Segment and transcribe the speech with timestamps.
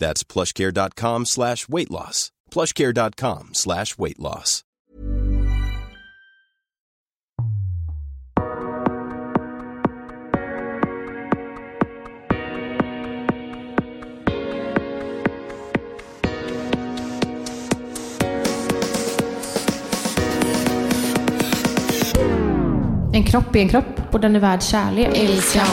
[0.00, 2.32] That's plushcare.com slash weight loss.
[2.50, 4.64] plushcare.com slash weight loss.
[23.12, 23.84] En kropp är en kropp.
[24.12, 25.18] Och den är värd kärlek.
[25.18, 25.66] Älska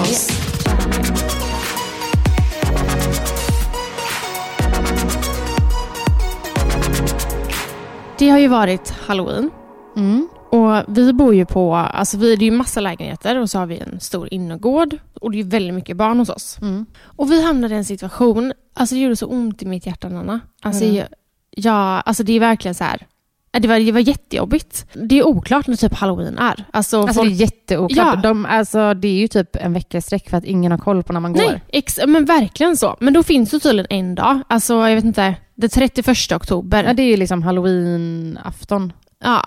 [8.20, 9.50] Det har ju varit halloween.
[9.96, 10.28] Mm.
[10.50, 13.66] Och vi bor ju på, alltså vi, det är ju massa lägenheter och så har
[13.66, 14.98] vi en stor innergård.
[15.22, 16.58] Och det är ju väldigt mycket barn hos oss.
[16.62, 16.86] Mm.
[17.04, 20.40] Och vi hamnade i en situation, alltså det gjorde så ont i mitt hjärta Nanna.
[20.62, 20.95] Alltså, Mm.
[20.95, 21.08] jag,
[21.52, 23.06] jag, alltså det är verkligen så här.
[23.52, 24.86] Det var, det var jättejobbigt.
[24.94, 26.66] Det är oklart när typ halloween är.
[26.73, 28.16] Alltså, Alltså folk, det är jätteoklart.
[28.16, 28.22] Ja.
[28.22, 31.14] De, alltså, det är ju typ en vecka sträck för att ingen har koll på
[31.14, 31.60] när man går.
[31.73, 32.95] Nej, men verkligen så.
[33.00, 36.83] Men då finns det tydligen en dag, alltså jag vet inte, det 31 oktober.
[36.83, 38.94] Ja, det är ju liksom halloween-afton.
[39.23, 39.44] Ja.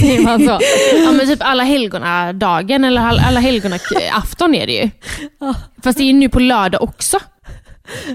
[0.00, 0.58] Säger man så?
[1.04, 3.78] ja men typ alla helgona dagen eller all- alla helgona
[4.12, 4.90] afton är det ju.
[5.84, 7.18] Fast det är ju nu på lördag också.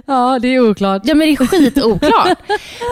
[0.06, 1.02] Ja, det är oklart.
[1.06, 2.38] Ja men det är skitoklart.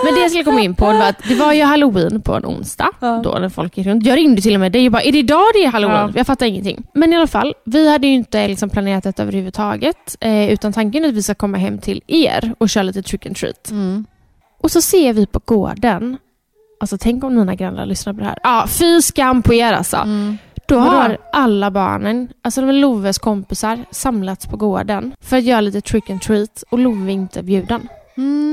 [0.05, 2.45] men det jag skulle komma in på var att det var ju halloween på en
[2.45, 2.89] onsdag.
[2.99, 3.21] Ja.
[3.23, 4.05] Då när folk gick runt.
[4.05, 5.99] Jag ringde till och med dig och bara, är det idag det är halloween?
[5.99, 6.11] Ja.
[6.15, 6.83] Jag fattar ingenting.
[6.93, 10.17] Men i alla fall, vi hade ju inte liksom planerat detta överhuvudtaget.
[10.19, 13.25] Eh, utan tanken är att vi ska komma hem till er och köra lite trick
[13.25, 13.71] and treat.
[13.71, 14.05] Mm.
[14.61, 16.17] Och så ser vi på gården,
[16.79, 18.39] alltså tänk om mina grannar lyssnar på det här.
[18.43, 19.97] Ja, fy skam på er alltså.
[19.97, 20.37] Mm.
[20.67, 25.81] Då har alla barnen, alltså de Loves kompisar, samlats på gården för att göra lite
[25.81, 27.87] trick and treat och Love är inte bjuden.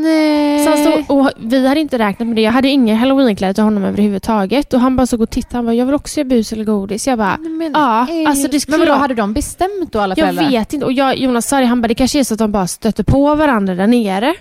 [0.02, 0.64] Nej.
[0.64, 2.42] Så han stod, och vi hade inte räknat med det.
[2.42, 4.75] Jag hade inga halloweenkläder till honom överhuvudtaget.
[4.75, 5.56] Och han bara såg och tittade.
[5.56, 7.06] Han bara, jag vill också göra bus eller godis.
[7.06, 8.26] Jag bara, Men, ja, ej.
[8.26, 10.50] alltså det skulle Men vara- hade de bestämt då alla jag föräldrar?
[10.50, 10.86] vet inte.
[10.86, 13.04] Och jag, Jonas sa det, han bara, det kanske är så att de bara stöter
[13.04, 14.34] på varandra där nere.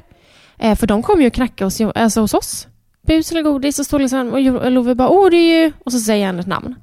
[0.59, 2.67] Eh, för de kom ju och knackade hos, alltså hos oss.
[3.07, 3.79] Bus eller godis.
[3.79, 5.71] Och, stod liksom, och Love bara, åh det är ju...
[5.85, 6.75] Och så säger han ett namn.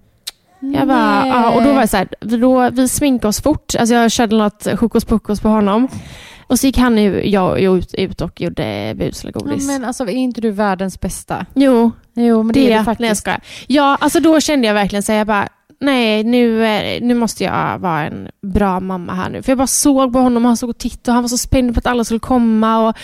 [0.60, 1.28] Jag bara, Nej.
[1.28, 3.74] ja, och då var det så här, då, vi sminkade oss fort.
[3.78, 5.88] Alltså jag körde något hokus pokus på honom.
[6.46, 9.66] Och så gick han ju, jag ut, ut och gjorde bus eller Ja, godis.
[9.66, 11.46] men alltså, är inte du världens bästa?
[11.54, 13.00] Jo, Jo, men det, det, är du faktiskt.
[13.00, 13.40] Nej, jag skojar.
[13.66, 15.48] Ja, alltså då kände jag verkligen så här, jag bara,
[15.80, 19.42] nej, nu, är- nu måste jag vara en bra mamma här nu.
[19.42, 21.38] För jag bara såg på honom och han såg och tittade och han var så
[21.38, 22.88] spänd på att alla skulle komma.
[22.88, 22.96] Och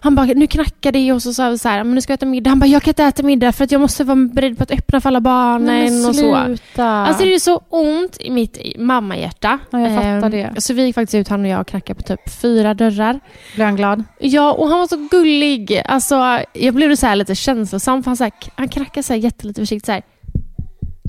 [0.00, 2.16] han bara, nu knackar det och så sa vi så här, men nu ska jag
[2.18, 2.50] äta middag.
[2.50, 4.70] Han bara, jag kan inte äta middag för att jag måste vara beredd på att
[4.70, 5.66] öppna för alla barnen
[6.02, 6.34] Nej, och så.
[6.82, 9.58] Alltså det är så ont i mitt mammahjärta.
[9.70, 10.60] Ja, jag fattar Ehm, det.
[10.60, 13.20] Så vi gick faktiskt ut, han och jag, och knackade på typ fyra dörrar.
[13.54, 14.04] Blir han glad?
[14.18, 15.82] Ja, och han var så gullig.
[15.84, 19.20] Alltså, jag blev så här lite känslosam, för han, så här, han knackade så här
[19.20, 19.86] jättelite försiktigt.
[19.86, 20.02] Så här.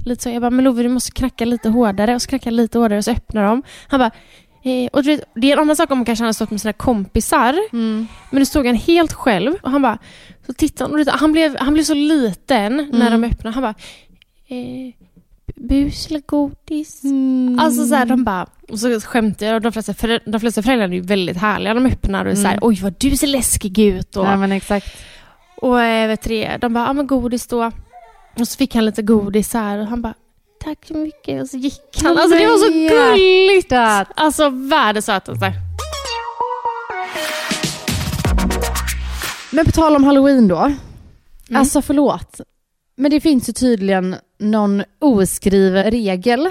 [0.06, 2.16] Lite så, jag bara, men Love du måste knacka lite hårdare.
[2.16, 3.64] Och så knackade jag lite hårdare och så öppnar de.
[3.88, 4.12] Han bara,
[4.64, 6.74] eh, och vet, det är en annan sak om man kanske hade stått med sina
[6.74, 7.56] kompisar.
[7.74, 8.08] Mm.
[8.32, 9.98] Men nu stod han helt själv och han bara,
[10.48, 13.54] så tittade han och han blev, han blev så liten när de öppnade.
[13.54, 13.76] Han bara,
[14.48, 14.94] eh,
[15.56, 17.02] bus eller godis?
[17.60, 20.88] Alltså så här, de bara, och så skämtade jag de flesta, förä- de flesta föräldrar
[20.88, 21.74] är ju väldigt härliga.
[21.74, 22.60] De öppnar och är så här, Mm.
[22.62, 24.16] oj vad du ser läskig ut.
[24.18, 24.88] Och, Ja, men exakt.
[25.58, 27.72] och eh, vet du de bara, ja men godis då.
[28.40, 30.14] Och så fick han lite godis här och han bara,
[30.64, 31.42] tack så mycket.
[31.42, 32.18] Och så gick han.
[32.18, 33.72] Alltså det var så gulligt.
[34.16, 35.54] Alltså världens sötaste.
[39.52, 40.58] Men på tal om halloween då.
[40.58, 40.78] Mm.
[41.54, 42.42] Alltså förlåt.
[42.98, 46.50] Men det finns ju tydligen någon oskriven regel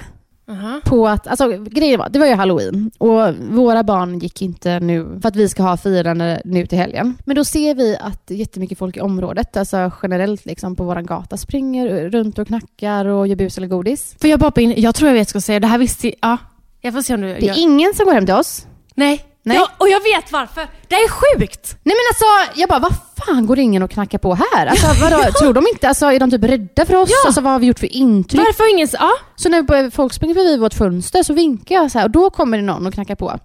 [0.49, 0.81] Aha.
[0.85, 5.19] på att, alltså grejen var, det var ju halloween och våra barn gick inte nu
[5.23, 7.17] för att vi ska ha firande nu till helgen.
[7.25, 11.37] Men då ser vi att jättemycket folk i området, alltså generellt liksom på våran gata,
[11.37, 14.17] springer runt och knackar och gör bus eller godis.
[14.21, 14.75] Får jag bara in?
[14.77, 15.61] Jag tror jag vet vad jag ska säga.
[15.61, 16.17] Det här visste jag.
[16.21, 16.39] Ja.
[16.81, 17.27] Jag får se om du...
[17.27, 17.59] Det är jag...
[17.59, 18.67] ingen som går hem till oss.
[18.95, 19.34] Nej.
[19.47, 19.57] Nej.
[19.57, 20.69] Ja, och jag vet varför.
[20.89, 21.77] Det är sjukt.
[21.83, 22.93] Nej men alltså, jag bara, vad
[23.27, 24.67] fan går ingen och knackar på här?
[24.67, 27.11] Alltså, vadå, Tror de inte, alltså, är de typ rädda för oss?
[27.11, 27.17] Ja.
[27.27, 28.41] Alltså, vad har vi gjort för intryck?
[28.47, 28.89] Varför ingen...
[28.93, 29.11] Ja.
[29.37, 32.57] Så när folk springer förbi vårt fönster så vinkar jag så här och då kommer
[32.59, 33.39] det någon och knackar på.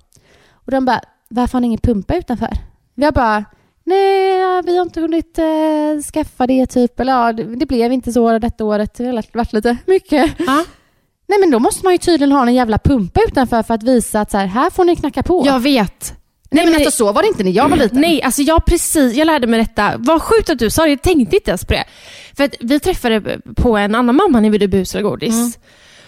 [0.54, 2.50] Och de bara, varför har ni ingen pumpa utanför?
[2.96, 3.46] Jag bara,
[3.84, 7.00] nej ja, vi har inte hunnit eh, skaffa det typ.
[7.00, 8.94] Eller ja, det, det blev inte så detta året.
[8.94, 10.32] Det har varit lite mycket.
[10.38, 10.64] ja.
[11.30, 14.22] Nej men då måste man ju tydligen ha en jävla pumpa utanför för att visa
[14.22, 15.44] att så här, här får ni knacka på.
[15.46, 16.14] Jag vet.
[16.52, 18.02] nej men men- alltså så var det inte när jag var liten.
[18.02, 19.94] Nej, alltså jag precis, jag lärde mig detta.
[19.98, 21.84] Vad sjukt att du sa det, jag tänkte inte ens på det.
[22.38, 25.36] För att vi träffade på en annan mamma när vi gjorde bus eller godis.
[25.36, 25.52] Mm.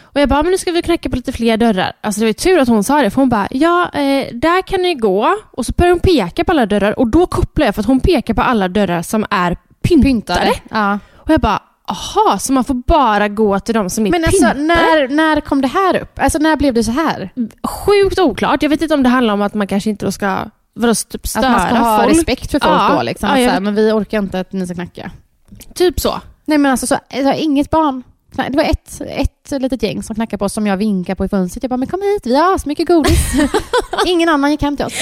[0.04, 1.94] Och jag bara, men nu ska vi knacka på lite fler dörrar.
[2.02, 4.62] Alltså det var ju tur att hon sa det, för hon bara, ja, eh, där
[4.68, 5.36] kan ni gå.
[5.52, 8.00] Och så börjar hon peka på alla dörrar och då kopplar jag för att hon
[8.00, 10.04] pekar på alla dörrar som är pyntade.
[10.40, 10.54] Pyntade.
[10.70, 11.00] Ja.
[11.16, 14.46] Och jag bara, aha, så man får bara gå till de som är Men alltså
[14.54, 16.20] när, när kom det här upp?
[16.20, 17.34] Alltså när blev det så här?
[17.64, 18.64] Sjukt oklart.
[18.64, 20.38] Jag vet inte om det handlar om att man kanske inte då ska
[20.74, 22.12] vadå, typ störa Att man ska ha folk.
[22.18, 22.96] respekt för folk Ja.
[22.96, 23.30] då liksom.
[23.30, 25.12] Ja, så här, men vi orkar inte att ni ska knacka.
[25.76, 26.22] Typ så.
[26.46, 28.04] Nej men alltså så, alltså, inget barn.
[28.36, 31.30] Det var ett, ett litet gäng som knackade på oss som jag vinkade på i
[31.30, 31.64] fönstret.
[31.64, 33.34] Jag bara, men kom hit, vi har så mycket godis.
[34.06, 34.94] Ingen annan gick hem till oss.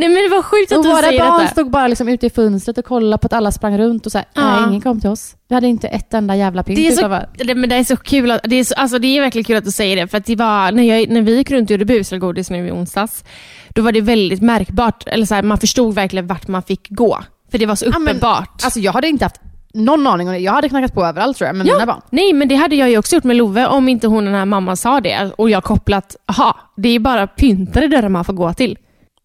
[0.00, 1.52] Nej men det var sjukt att Och du våra säger barn detta.
[1.52, 4.18] stod bara liksom ute i fönstret och kollade på att alla sprang runt och så
[4.18, 4.56] här, Ja.
[4.60, 5.36] nej ingen kom till oss.
[5.48, 7.96] Vi hade inte ett enda jävla pynt Det är, så, det, men det är så
[7.96, 10.08] kul att, det är, så, alltså det är verkligen kul att du säger det.
[10.08, 12.50] För att det var, när, jag, när vi gick runt och gjorde bus eller godis
[12.50, 13.24] nu i onsdags,
[13.68, 15.04] då var det väldigt märkbart.
[15.06, 17.18] Eller så här, man förstod verkligen vart man fick gå.
[17.50, 18.60] För det var så Ja, men- uppenbart.
[18.64, 19.40] Alltså jag hade inte haft
[19.74, 20.38] någon aning om det.
[20.40, 22.00] Jag hade knackat på överallt tror jag med mina barn.
[22.10, 24.44] Nej, men det hade jag ju också gjort med Love om inte hon den här
[24.44, 25.30] mamman sa det.
[25.38, 28.78] Och jag kopplat, aha, det är bara pyntade dörrar man får gå till.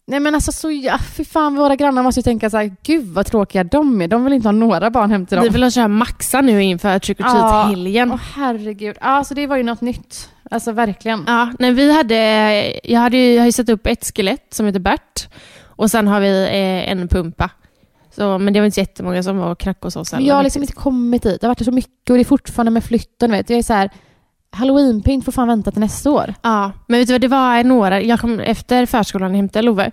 [0.08, 3.06] Nej men alltså så, ja, fy fan våra grannar måste ju tänka så här, gud
[3.06, 4.08] vad tråkiga de är.
[4.08, 5.44] De vill inte ha några barn hem till dem.
[5.44, 8.12] Vi vill köra Maxa nu inför trick or treat-helgen.
[8.12, 8.96] Åh herregud.
[9.00, 10.30] Ja, så det var ju något nytt.
[10.50, 11.24] Alltså verkligen.
[11.26, 12.16] Ja, nej, vi hade,
[12.84, 15.28] jag, hade ju, jag har ju satt upp ett skelett som heter Bert
[15.64, 17.50] och sen har vi eh, en pumpa.
[18.16, 20.12] Så, men det var inte så jättemånga som var och knackade hos oss.
[20.12, 21.40] Men jag har liksom inte kommit dit.
[21.40, 23.30] Det har varit så mycket och det är fortfarande med flytten.
[23.30, 23.50] Vet.
[23.50, 23.90] Jag är så här,
[24.56, 26.34] halloweenpynt får fan vänta till nästa år.
[26.42, 29.90] Ja, men vet du vad, det var några, jag kom efter förskolan och hämtade Love,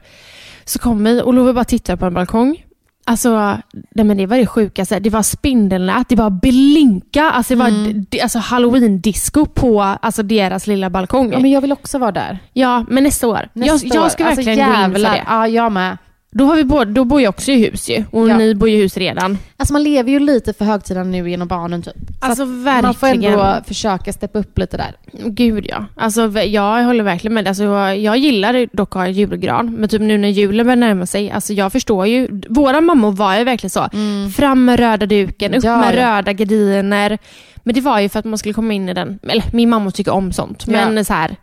[0.66, 2.64] så kom vi och Love bara tittade på en balkong.
[3.06, 3.58] Alltså,
[3.96, 5.00] nej men det var det sjukaste.
[5.00, 8.06] Det var spindelnät, det var blinka, alltså det var Mm.
[8.10, 11.32] d- alltså halloween-disco på alltså deras lilla balkong.
[11.34, 12.40] Ja, men jag vill också vara där.
[12.54, 13.50] Ja, men nästa år.
[13.54, 14.10] Nästa jag, jag år.
[14.10, 15.24] ska Alltså, verkligen gå in för det.
[15.28, 15.98] Ja, jag med.
[16.36, 18.38] Då, har vi både, då bor jag också i hus ju, och Ja.
[18.38, 19.38] ni bor i hus redan.
[19.58, 21.94] Alltså man lever ju lite för högtiden nu genom barnen typ.
[22.22, 22.84] Så Alltså verkligen.
[22.86, 24.92] man får ändå försöka steppa upp lite där.
[25.26, 25.86] Gud ja.
[25.96, 27.48] Alltså, jag håller verkligen med.
[27.48, 31.06] Alltså, jag, gillar dock att ha en julgran, men typ nu när julen börjar närma
[31.06, 32.42] sig, alltså, jag förstår ju.
[32.50, 33.88] Våra mammor var ju verkligen så.
[34.36, 36.18] Fram med röda duken, upp Ja, med ja.
[36.18, 37.18] röda gardiner.
[37.64, 39.92] Men det var ju för att man skulle komma in i den, eller min mamma
[39.92, 41.36] tycker om sånt, men så här,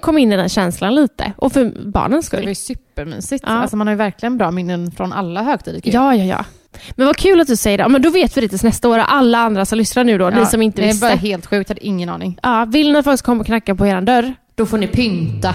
[0.00, 1.32] komma in i den känslan lite.
[1.36, 2.48] Och för barnens Det var skull.
[2.48, 3.44] ju supermysigt.
[3.46, 3.52] Ja.
[3.52, 5.80] Alltså man har ju verkligen bra minnen från alla högtider.
[5.84, 6.44] Ja, ja, ja.
[6.90, 7.82] Men vad kul att du säger det.
[7.84, 8.98] Ja, Men då vet vi det tills nästa år.
[8.98, 11.06] Alla andra som lyssnar nu då, ni som inte det är visste.
[11.06, 12.38] bara helt sjukt, jag hade ingen aning.
[12.42, 14.86] Ja, vill ni att folk ska komma och knacka på er dörr, Då får ni
[14.86, 15.54] pynta.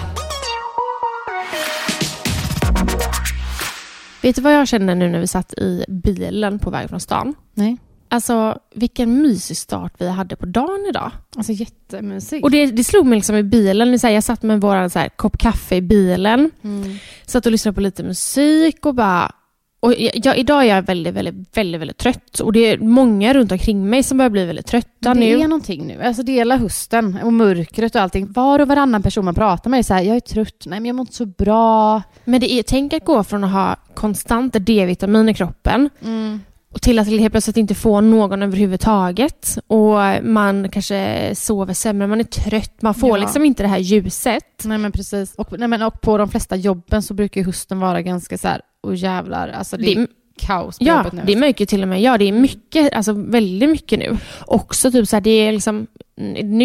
[4.22, 7.34] Vet du vad jag kände nu när vi satt i bilen på väg från stan?
[7.54, 7.76] Nej.
[8.08, 11.10] Alltså vilken mysig start vi hade på dagen idag.
[11.36, 12.44] Alltså jättemysigt.
[12.44, 13.92] Och det, det slog mig liksom i bilen.
[13.92, 16.50] Det så här, Jag satt med vår så här, kopp kaffe i bilen.
[16.64, 16.96] Mm.
[17.26, 19.32] Satt och lyssnade på lite musik och bara...
[19.80, 22.40] Och jag, jag, idag är jag väldigt, väldigt, väldigt, väldigt trött.
[22.40, 25.40] Och det är många runt omkring mig som börjar bli väldigt trötta det nu.
[25.40, 26.02] är någonting nu.
[26.02, 28.32] Alltså det hela hösten och mörkret och allting.
[28.32, 30.86] Var och varannan person man pratar med är så här, jag är trött, nej men
[30.86, 32.02] jag mår inte så bra.
[32.24, 36.40] Men det är, tänk att gå från att ha konstant D-vitamin i kroppen Mm.
[36.72, 39.58] Och till att helt plötsligt inte få någon överhuvudtaget.
[39.66, 43.24] Och man kanske sover sämre, man är trött, man får Ja.
[43.24, 44.44] liksom inte det här ljuset.
[44.64, 45.34] Nej men precis.
[45.34, 48.60] Och, nej, men, och på de flesta jobben så brukar hösten vara ganska så här,
[48.82, 50.06] och jävlar, alltså det, Det- är
[50.38, 51.22] kaos på Ja, jobbet nu.
[51.26, 52.18] det märker ju till och med jag.
[52.18, 54.16] Det är mycket, alltså väldigt mycket nu.
[54.46, 55.86] Också typ så här, det är liksom,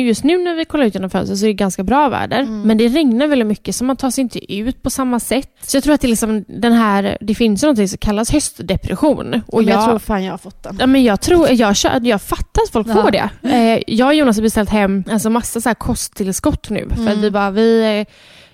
[0.07, 2.39] just nu när vi kollar ut genom fönstret så är det ganska bra väder.
[2.39, 2.61] Mm.
[2.61, 5.49] Men det regnar väldigt mycket så man tar sig inte ut på samma sätt.
[5.61, 9.41] Så jag tror att det liksom den här, det finns något som kallas höstdepression.
[9.47, 10.77] Och jag, jag, tror fan jag har fått den.
[10.79, 12.93] Ja, men jag, tror, jag, kör, jag fattar att folk Ja.
[12.93, 13.29] får det.
[13.43, 16.87] Eh, jag och Jonas har beställt hem alltså massa så här kosttillskott nu.
[16.89, 17.21] För Mm.
[17.21, 18.05] vi bara, vi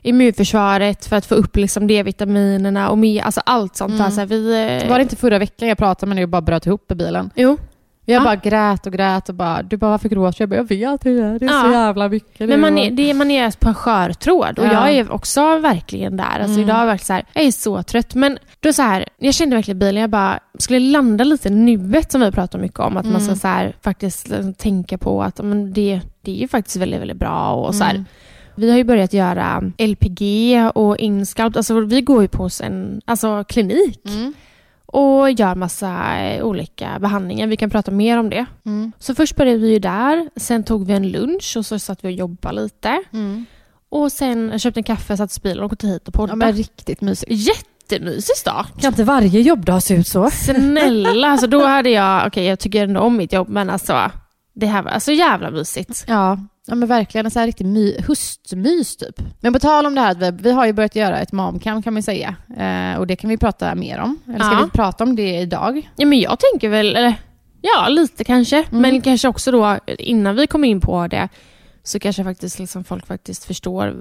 [0.02, 4.00] immunförsvaret för att få upp liksom D-vitaminerna och med, alltså allt sånt.
[4.00, 4.12] Mm.
[4.12, 4.52] Så här, vi,
[4.84, 6.96] eh, Var det inte förra veckan jag pratade med dig och bara bröt ihop i
[6.96, 7.30] bilen?
[7.36, 7.58] Jo.
[8.10, 8.24] Jag Ja.
[8.24, 10.50] bara grät och grät och bara, du bara varför gråter jag?
[10.50, 11.72] bara, Jag vet hur det är, är så Ja.
[11.72, 12.50] jävla mycket.
[12.50, 14.74] Men man är, det är, man är på en skör tråd och Ja.
[14.74, 16.24] jag är också verkligen där.
[16.40, 16.62] Alltså Mm.
[16.70, 18.16] idag är jag så här, jag är så trött.
[18.16, 22.22] Men då så här, jag kände verkligen bilen, jag bara skulle landa lite nuet som
[22.22, 22.98] vi pratar mycket om.
[22.98, 23.36] Att man ska Mm.
[23.40, 27.18] så här, faktiskt liksom tänka på att men det, det är ju faktiskt väldigt, väldigt
[27.20, 27.92] bra och så här.
[27.92, 28.06] Mm.
[28.56, 31.58] Vi har ju börjat göra LPG och inskalpt.
[31.58, 34.34] Alltså vi går ju på en alltså, klinik Mm.
[34.94, 37.48] Och gör massa eh, olika behandlingar.
[37.48, 38.46] Vi kan prata mer om det.
[38.66, 38.92] Mm.
[39.00, 40.30] Så först började vi ju där.
[40.36, 43.04] Sen tog vi en lunch och så satt vi och jobbade lite.
[43.14, 43.46] Mm.
[43.90, 46.38] Och sen köpte en kaffe, satt i bilen och åkte hit och Ja, poddade.
[46.38, 47.32] men riktigt mysigt.
[47.32, 48.82] Jättemysig start.
[48.82, 50.30] Kan inte varje jobbdag se ut så?
[50.30, 54.12] Snälla, alltså då hade jag, okej jag tycker ändå om mitt jobb men alltså
[54.56, 56.06] det här var så jävla mysigt.
[56.08, 56.38] Ja,
[56.70, 59.22] ja men verkligen en så här riktig my, höstmys typ.
[59.40, 61.94] Men på tal om det här, vi, vi har ju börjat göra ett momcam kan
[61.94, 62.36] man säga.
[62.58, 64.20] Eh, och det kan vi prata mer om.
[64.28, 64.64] Eller ska Ja.
[64.66, 65.90] vi prata om det idag?
[65.96, 67.14] Ja men jag tänker väl, eller
[67.62, 68.82] ja lite kanske, Mm.
[68.82, 71.30] men kanske också då innan vi kommer in på det
[71.84, 73.96] så kanske faktiskt liksom folk faktiskt förstår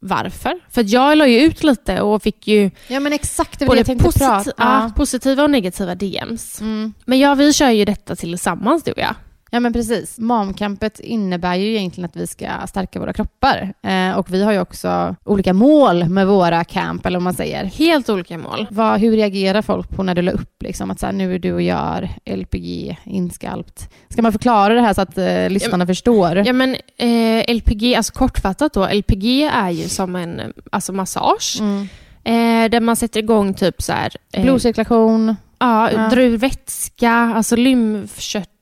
[0.00, 0.52] varför.
[0.70, 4.18] För jag la ju ut lite och fick ju Ja men exakt, det både posit-
[4.18, 6.60] prata ja, positiva och negativa DMs.
[6.60, 6.94] Mm.
[7.04, 9.14] Men ja, vi kör ju detta tillsammans du och jag.
[9.54, 10.18] Ja men precis.
[10.18, 13.74] Momcampet innebär ju egentligen att vi ska stärka våra kroppar.
[13.82, 17.64] Eh, och vi har ju också olika mål med våra camp, eller vad man säger.
[17.64, 18.66] Helt olika mål.
[18.70, 21.38] Vad, hur reagerar folk på när du la upp liksom, att så här, nu är
[21.38, 23.88] du och gör LPG inskalpt?
[24.08, 26.36] Ska man förklara det här så att eh, lyssnarna förstår?
[26.46, 30.40] Ja men eh, LPG, alltså kortfattat då, LPG är ju som en
[30.72, 31.58] alltså massage.
[31.60, 31.88] Mm.
[32.24, 34.12] Eh, där man sätter igång typ så här...
[34.32, 35.36] Eh, Blodcirkulation.
[35.58, 36.08] Ja, Ja.
[36.08, 37.56] drar ur vätska, alltså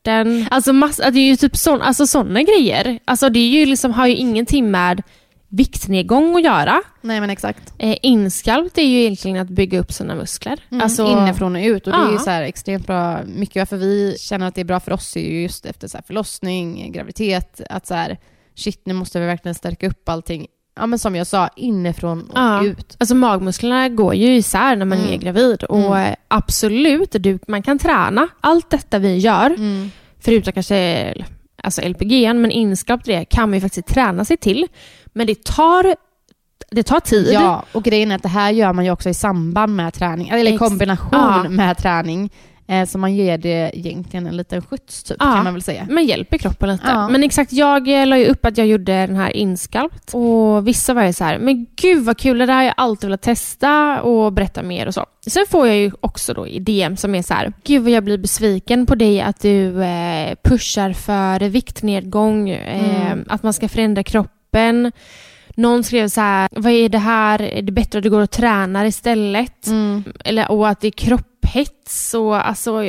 [0.06, 0.46] lymfkörteln.
[0.50, 2.98] Alltså massa, det är ju typ sån, alltså såna grejer.
[3.04, 5.02] Alltså det är ju liksom, har ju ingenting med
[5.48, 6.82] viktnedgång att göra.
[7.00, 7.72] Nej men exakt.
[7.78, 10.60] Eh, inskalpt är ju egentligen att bygga upp sina muskler.
[10.70, 11.86] Mm, Alltså, Inifrån och ut.
[11.86, 13.20] Och det är ju så extremt bra.
[13.24, 15.98] Mycket varför vi känner att det är bra för oss är ju just efter så
[16.06, 18.18] förlossning, graviditet, att så här,
[18.54, 20.46] shit nu måste vi verkligen stärka upp allting.
[20.80, 22.64] Ja men som jag sa, inifrån och Ja.
[22.64, 22.96] ut.
[23.00, 25.12] Alltså magmusklerna går ju isär när man Mm.
[25.12, 25.62] är gravid.
[25.64, 26.14] Och Mm.
[26.28, 28.28] absolut, du, man kan träna.
[28.40, 29.90] Allt detta vi gör, Mm.
[30.20, 31.14] förutom kanske
[31.62, 34.66] alltså LPG, men inskalpt det kan man ju faktiskt träna sig till.
[35.12, 35.94] Men det tar,
[36.70, 37.28] det tar tid.
[37.32, 40.28] Ja, och grejen är att det här gör man ju också i samband med träning,
[40.28, 41.48] eller i kombination Ja.
[41.48, 42.30] med träning.
[42.70, 45.24] Eh, så man ger det egentligen en liten skjuts typ, Ja.
[45.34, 45.86] kan man väl säga.
[45.90, 46.84] Men hjälper kroppen lite.
[46.86, 47.08] Ja.
[47.08, 50.14] Men exakt, jag eh, la ju upp att jag gjorde den här inskalpt.
[50.14, 53.08] Och vissa var ju så här, men gud vad kul, det där har jag alltid
[53.08, 55.06] velat testa och berätta mer och så.
[55.26, 58.04] Sen får jag ju också då i DM som är så här, gud vad jag
[58.04, 63.24] blir besviken på dig att du eh, pushar för viktnedgång, eh, Mm.
[63.28, 64.92] att man ska förändra kroppen.
[65.56, 68.30] Någon skrev så här, vad är det här, är det bättre att du går och
[68.30, 69.66] tränar istället?
[69.66, 70.04] Mm.
[70.24, 70.90] eller, och att det är
[71.52, 72.84] kropphets och alltså,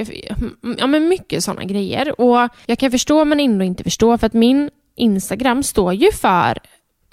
[0.78, 2.22] ja, men mycket sådana grejer.
[2.22, 6.58] Och jag kan förstå men ändå inte förstå för att min Instagram står ju för,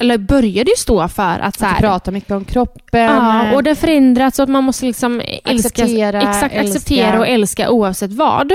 [0.01, 3.01] eller började ju stå för att så Att här, prata mycket om kroppen.
[3.01, 5.51] Ja, och det har förändrats så att man måste liksom älska,
[5.85, 6.61] Acceptera, exakt, älska.
[6.61, 8.53] acceptera och älska oavsett vad.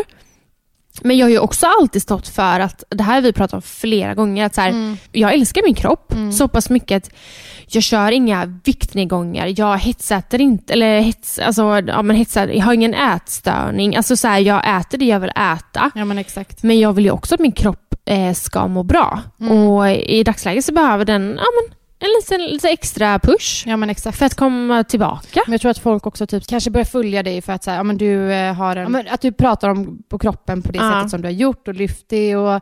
[1.02, 3.62] Men jag har ju också alltid stått för att, det här har vi pratat om
[3.62, 4.98] flera gånger, att så här, Mm.
[5.12, 6.32] jag älskar min kropp Mm.
[6.32, 7.14] så pass mycket att
[7.68, 12.74] jag kör inga viktnedgångar, jag hetsäter inte, eller hets, alltså, ja, men hetsar, jag har
[12.74, 13.96] ingen ätstörning.
[13.96, 15.92] Alltså så här, jag äter det jag vill äta.
[15.96, 16.64] Ja men exakt.
[16.64, 19.22] Men jag vill ju också att min kropp eh, ska må bra.
[19.40, 19.58] Mm.
[19.58, 23.90] Och i dagsläget så behöver den ja, men, en liten, lite extra push Ja men
[23.90, 24.18] exakt.
[24.18, 25.42] för att komma tillbaka.
[25.46, 27.78] Men jag tror att folk också typ kanske börjar följa dig för att, så här,
[27.78, 30.72] ja, men du, eh, har en, ja, men att du pratar om på kroppen på
[30.72, 30.92] det Ja.
[30.94, 32.62] sättet som du har gjort och lyft det och,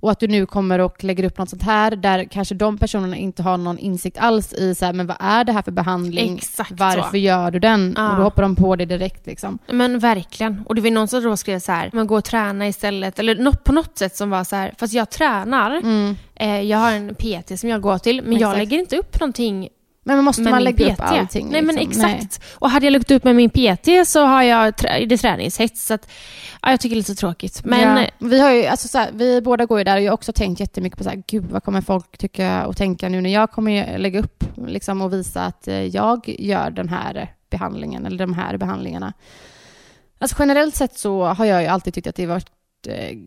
[0.00, 3.16] och att du nu kommer och lägger upp något sånt här där kanske de personerna
[3.16, 6.36] inte har någon insikt alls i så här, men vad är det här för behandling?
[6.36, 7.16] Exakt Varför så.
[7.16, 7.94] gör du den?
[7.96, 8.10] Ja.
[8.10, 9.58] Och då hoppar de på det direkt liksom.
[9.72, 10.62] Men verkligen.
[10.66, 13.18] Och det var någon som då skrev så här, man går och tränar istället.
[13.18, 15.70] Eller något, på något sätt som var så här, fast jag tränar.
[15.76, 16.16] Mm.
[16.34, 18.58] Eh, jag har en PT som jag går till, men jag Exakt.
[18.58, 19.68] lägger inte upp någonting
[20.04, 20.92] Men måste man lägga PT.
[20.92, 21.48] upp allting?
[21.50, 22.04] Nej men liksom?
[22.04, 22.42] exakt.
[22.54, 25.86] Och hade jag lagt upp med min PT så har jag trä- det träningshets.
[25.86, 26.10] Så att,
[26.62, 27.64] ja, jag tycker det är lite tråkigt.
[27.64, 28.06] Men ja.
[28.18, 30.32] vi, har ju, alltså, så här, vi båda går ju där och jag har också
[30.32, 33.50] tänkt jättemycket på så här, gud vad kommer folk tycka och tänka nu när jag
[33.50, 38.34] kommer lägga upp liksom, och visa att eh, jag gör den här behandlingen eller de
[38.34, 39.12] här behandlingarna.
[40.18, 42.50] Alltså generellt sett så har jag ju alltid tyckt att det varit
[42.86, 43.18] eh,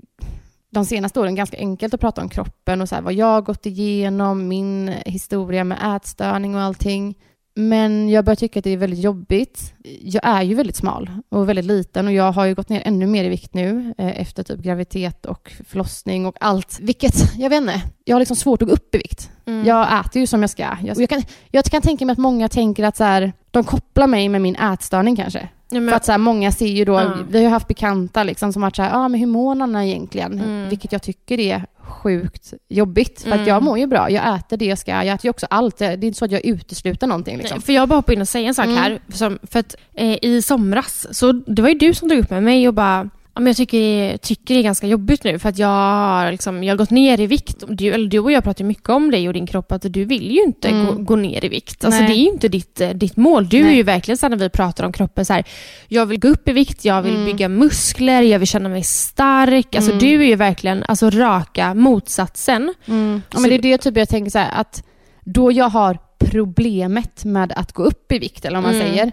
[0.74, 3.42] de senaste åren ganska enkelt att prata om kroppen och så här, vad jag har
[3.42, 7.16] gått igenom, min historia med ätstörning och allting.
[7.56, 9.74] Men jag börjar tycka att det är väldigt jobbigt.
[10.02, 13.08] Jag är ju väldigt smal och väldigt liten och jag har ju gått ner ännu
[13.08, 16.80] mer i vikt nu eh, efter typ graviditet och förlossning och allt.
[16.82, 19.32] Vilket, jag vet inte, jag har liksom svårt att gå upp i vikt.
[19.46, 19.66] mm.
[19.66, 20.78] Jag äter ju som jag ska.
[20.84, 24.08] Jag, jag, kan, jag kan tänka mig att många tänker att så här, de kopplar
[24.08, 25.50] mig med min ätstörning kanske.
[25.80, 27.12] Men, För att så här, många ser ju då, Ja.
[27.30, 29.56] vi har ju haft bekanta liksom, som har varit så här, ah, men hur mår
[29.56, 30.34] Nanna egentligen?
[30.40, 30.70] Mm.
[30.70, 33.22] Vilket jag tycker är sjukt jobbigt.
[33.22, 33.48] För att Mm.
[33.48, 35.78] jag mår ju bra, jag äter det jag ska, jag äter ju också allt.
[35.78, 37.56] Det är inte så att jag utesluter någonting liksom.
[37.58, 38.78] Nej, För jag bara hoppa in och säga en sak Mm.
[38.78, 39.00] här.
[39.14, 42.44] Som, för att eh, i somras, så det var ju du som drog upp med
[42.44, 45.58] mig och bara Ja, men jag tycker, tycker det är ganska jobbigt nu för att
[45.58, 47.64] jag har, liksom, jag har gått ner i vikt.
[47.68, 50.32] Du, eller du och jag pratar mycket om dig och din kropp att du vill
[50.32, 50.86] ju inte Mm.
[50.86, 51.86] gå, gå ner i vikt.
[51.86, 52.10] Alltså, Nej.
[52.10, 53.50] det är ju inte ditt, eh, ditt mål.
[53.50, 53.76] Du är Nej.
[53.76, 55.44] ju verkligen så när vi pratar om kroppen så här,
[55.88, 57.26] jag vill gå upp i vikt, jag vill Mm.
[57.26, 59.76] bygga muskler, jag vill känna mig stark.
[59.76, 60.04] Alltså Mm.
[60.04, 62.74] du är ju verkligen alltså, raka motsatsen.
[62.86, 62.94] Ja,
[63.34, 64.84] Så men det är det typ jag tänker så här, att
[65.26, 68.88] då jag har problemet med att gå upp i vikt, eller vad man Mm.
[68.88, 69.12] säger.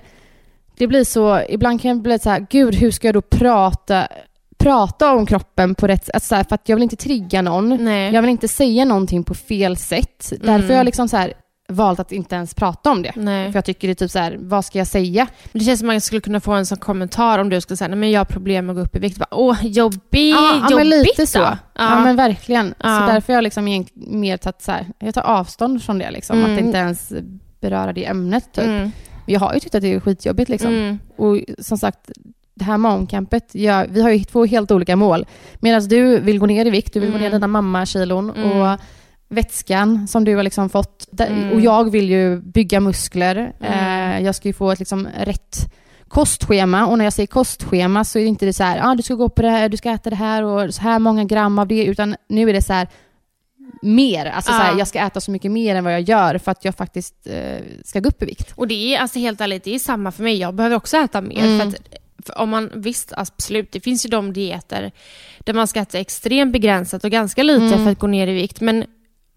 [0.80, 4.08] Det blir så, ibland kan det bli så här, gud hur ska jag då prata,
[4.58, 6.14] prata om kroppen på rätt sätt?
[6.14, 7.84] Alltså för att jag vill inte trigga någon.
[7.84, 8.14] Nej.
[8.14, 10.30] Jag vill inte säga någonting på fel sätt.
[10.30, 10.68] Därför Mm.
[10.68, 11.32] har jag liksom så här
[11.68, 13.12] valt att inte ens prata om det.
[13.16, 13.52] Nej.
[13.52, 15.26] För jag tycker det är typ så här, vad ska jag säga?
[15.52, 17.88] Det känns som att man skulle kunna få en sån kommentar om du skulle säga
[17.88, 19.18] nej men jag har problem med att gå upp i vikt.
[19.18, 21.38] Bara, Åh, jobbig, ja, jobbigt men lite så.
[21.38, 21.58] Ja.
[21.74, 22.00] Ja.
[22.04, 22.74] men verkligen.
[22.78, 23.00] Ja.
[23.00, 26.38] Så därför har jag liksom mer tagit så här, jag tar avstånd från det liksom.
[26.38, 26.54] Mm.
[26.54, 27.12] Att inte ens
[27.60, 28.64] beröra det ämnet typ.
[28.64, 28.90] Mm.
[29.32, 30.74] Jag har ju tyckt att det är skitjobbigt liksom.
[30.74, 30.98] Mm.
[31.16, 32.10] Och som sagt,
[32.54, 35.26] det här momcampet, ja, vi har ju två helt olika mål.
[35.60, 37.32] Medan du vill gå ner i vikt, du vill gå ner Mm.
[37.40, 38.60] dina mammakilon Mm.
[38.60, 38.78] och
[39.28, 41.20] vätskan som du har liksom fått.
[41.20, 41.52] Mm.
[41.52, 43.52] Och jag vill ju bygga muskler.
[43.60, 44.16] Mm.
[44.18, 45.72] Eh, jag ska ju få ett liksom rätt
[46.08, 49.02] kostschema och när jag säger kostschema så är det inte det så här, ah, du
[49.02, 51.58] ska gå på det här, du ska äta det här och så här många gram
[51.58, 52.88] av det, utan nu är det så här
[53.82, 54.26] mer.
[54.26, 54.78] Alltså så här, Ja.
[54.78, 57.58] jag ska äta så mycket mer än vad jag gör för att jag faktiskt eh,
[57.84, 58.52] ska gå upp i vikt.
[58.56, 60.36] Och det är alltså helt ärligt, det är samma för mig.
[60.36, 61.44] Jag behöver också äta mer.
[61.44, 61.58] Mm.
[61.60, 61.74] För att,
[62.26, 64.92] för om man, visst, absolut, det finns ju de dieter
[65.38, 67.84] där man ska äta extremt begränsat och ganska lite Mm.
[67.84, 68.60] för att gå ner i vikt.
[68.60, 68.84] Men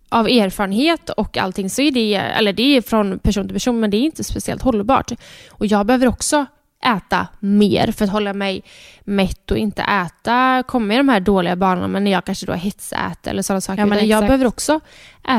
[0.10, 3.90] av erfarenhet och allting så är det, eller det är från person till person, men
[3.90, 5.12] det är inte speciellt hållbart.
[5.50, 6.46] Och jag behöver också
[6.86, 8.64] äta mer för att hålla mig
[9.04, 12.54] mätt och inte äta, komma i de här dåliga banorna, men när jag kanske då
[12.54, 13.80] hetsäter eller sådana saker.
[13.82, 14.80] Ja, men jag behöver också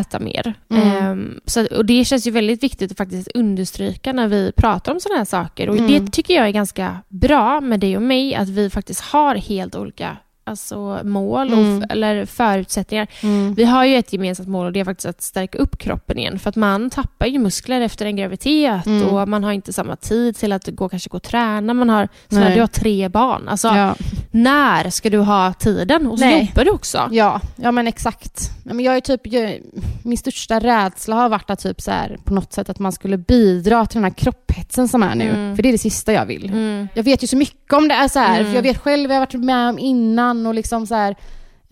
[0.01, 0.55] äta mer.
[0.71, 0.89] Mm.
[0.89, 5.01] Ehm, så, och det känns ju väldigt viktigt att faktiskt understryka när vi pratar om
[5.01, 5.69] sådana här saker.
[5.69, 6.05] Och Mm.
[6.05, 9.75] det tycker jag är ganska bra med dig och mig, att vi faktiskt har helt
[9.77, 11.79] olika alltså, mål och, Mm.
[11.83, 13.07] f- eller förutsättningar.
[13.55, 16.39] Vi har ju ett gemensamt mål och det är faktiskt att stärka upp kroppen igen.
[16.39, 19.03] För att man tappar ju muskler efter en graviditet Mm.
[19.09, 21.75] och man har inte samma tid till att gå, kanske gå och träna.
[21.75, 22.55] Man har, så Nej.
[22.55, 23.49] du har tre barn.
[23.49, 23.95] Alltså, Ja.
[24.35, 26.07] När ska du ha tiden?
[26.07, 26.47] Och så Nej.
[26.49, 27.09] jobbar du också.
[27.13, 28.51] Ja, ja men exakt.
[28.65, 29.61] Men jag är typ, jag,
[30.03, 33.19] min största rädsla har varit att typ så här, på något sätt att man skulle
[33.19, 35.29] bidra till den här kropphetsen som är nu.
[35.31, 35.57] Mm.
[35.57, 36.49] För det är det sista jag vill.
[36.49, 36.89] Mm.
[36.95, 38.47] Jag vet ju så mycket om det är så här, Mm.
[38.51, 41.17] för jag vet själv vad jag har varit med om innan och liksom så här.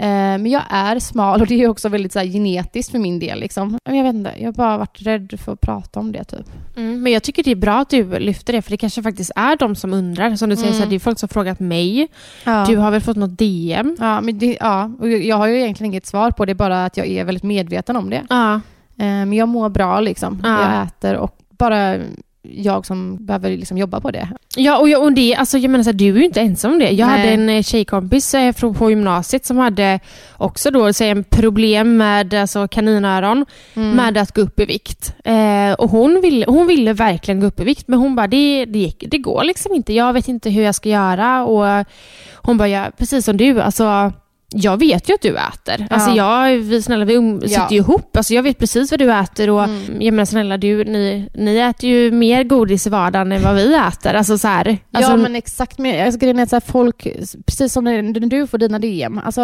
[0.02, 3.18] Eh, men jag är smal och det är också väldigt så här, genetiskt för min
[3.18, 3.40] del.
[3.40, 3.78] Liksom.
[3.84, 6.46] Jag vet inte, jag har bara varit rädd för att prata om det typ.
[6.76, 9.30] Mm, men jag tycker det är bra att du lyfter det, för det kanske faktiskt
[9.36, 10.36] är de som undrar.
[10.36, 10.76] Som du säger, Mm.
[10.78, 12.08] så här, det är folk som har frågat mig.
[12.44, 12.64] Ja.
[12.68, 13.96] Du har väl fått något DM?
[14.00, 16.84] Ja, men det, ja, och jag jag har ju egentligen inget svar på det, bara
[16.84, 18.22] att jag är väldigt medveten om det.
[18.30, 18.54] Ja.
[18.54, 18.60] Eh,
[18.98, 20.40] Men jag mår bra liksom.
[20.44, 20.62] Ja.
[20.74, 21.96] Jag äter och bara
[22.42, 24.28] jag som behöver liksom jobba på det.
[24.56, 26.72] Ja, och, jag, och det, alltså, jag menar så här, du är ju inte ensam
[26.72, 26.90] om det.
[26.90, 27.18] Jag Nej.
[27.18, 30.00] hade en eh, tjejkompis eh, från, på gymnasiet som hade
[30.36, 33.90] också då, säg, en problem med alltså, kaninöron, Mm.
[33.96, 35.14] med att gå upp i vikt.
[35.24, 38.64] Eh, och hon ville, hon ville verkligen gå upp i vikt, men hon bara, det,
[38.64, 39.92] det, gick, det går liksom inte.
[39.92, 41.44] Jag vet inte hur jag ska göra.
[41.44, 41.86] Och
[42.34, 44.12] hon bara, ja, precis som du, alltså
[44.54, 45.86] jag vet ju att du äter.
[45.90, 45.96] Ja.
[45.96, 47.68] Alltså jag, vi snälla, vi um, sitter Ja.
[47.70, 48.16] ju ihop.
[48.16, 50.02] Alltså jag vet precis vad du äter och Mm.
[50.02, 53.74] jag menar snälla, du, ni, ni äter ju mer godis i vardagen än vad vi
[53.74, 54.14] äter.
[54.14, 57.06] Alltså så här, alltså, ja men exakt, men alltså, grejen är att så här, folk,
[57.46, 59.40] precis som när, när du får dina DM, alltså,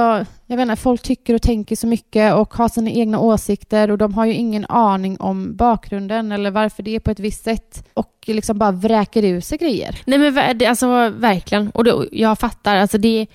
[0.47, 3.99] jag vet inte, folk tycker och tänker så mycket och har sina egna åsikter och
[3.99, 7.85] de har ju ingen aning om bakgrunden eller varför det är på ett visst sätt
[7.95, 9.99] och liksom bara vräker ur sig grejer.
[10.07, 11.71] Nej men alltså verkligen.
[11.71, 12.77] Och det, jag fattar.
[12.77, 13.27] Alltså det,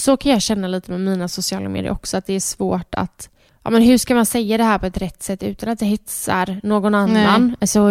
[0.00, 2.16] så kan jag känna lite med mina sociala medier också.
[2.16, 3.28] Att det är svårt att...
[3.64, 5.86] Ja, men hur ska man säga det här på ett rätt sätt utan att det
[5.86, 7.56] hetsar någon annan?
[7.60, 7.90] Alltså,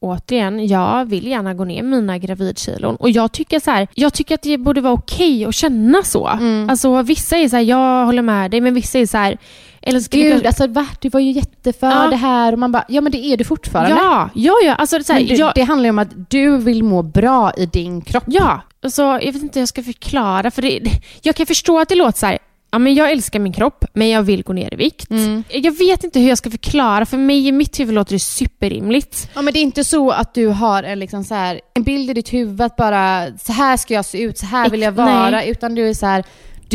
[0.00, 2.96] återigen, jag vill gärna gå ner mina gravidkilon.
[2.96, 6.28] Och jag tycker så här, jag tycker att det borde vara okej att känna så.
[6.28, 6.70] Mm.
[6.70, 9.38] Alltså vissa är så här, jag håller med dig, men vissa är så här...
[9.82, 10.86] Eller skulle Gud, kanske- alltså va?
[11.00, 12.06] Du var ju jätteför Ja.
[12.10, 13.90] det här och man bara, ja men det är du fortfarande.
[13.96, 14.74] Ja, ja, ja.
[14.74, 17.66] Alltså, så här, du, jag, Det handlar ju om att du vill må bra i
[17.66, 18.24] din kropp.
[18.26, 20.50] Ja, alltså, jag vet inte hur jag ska förklara.
[20.50, 22.38] För det, det- jag kan förstå att det låter så här,
[22.70, 25.10] ja, men jag älskar min kropp, men jag vill gå ner i vikt.
[25.10, 25.44] Mm.
[25.48, 27.06] Jag vet inte hur jag ska förklara.
[27.06, 29.30] För mig i mitt huvud låter det superrimligt.
[29.34, 32.10] Ja, men det är inte så att du har en, liksom så här, en bild
[32.10, 34.92] i ditt huvud att bara så här ska jag se ut, så här vill jag
[34.92, 35.30] vara.
[35.30, 35.50] nej.
[35.50, 36.24] Utan du är så här,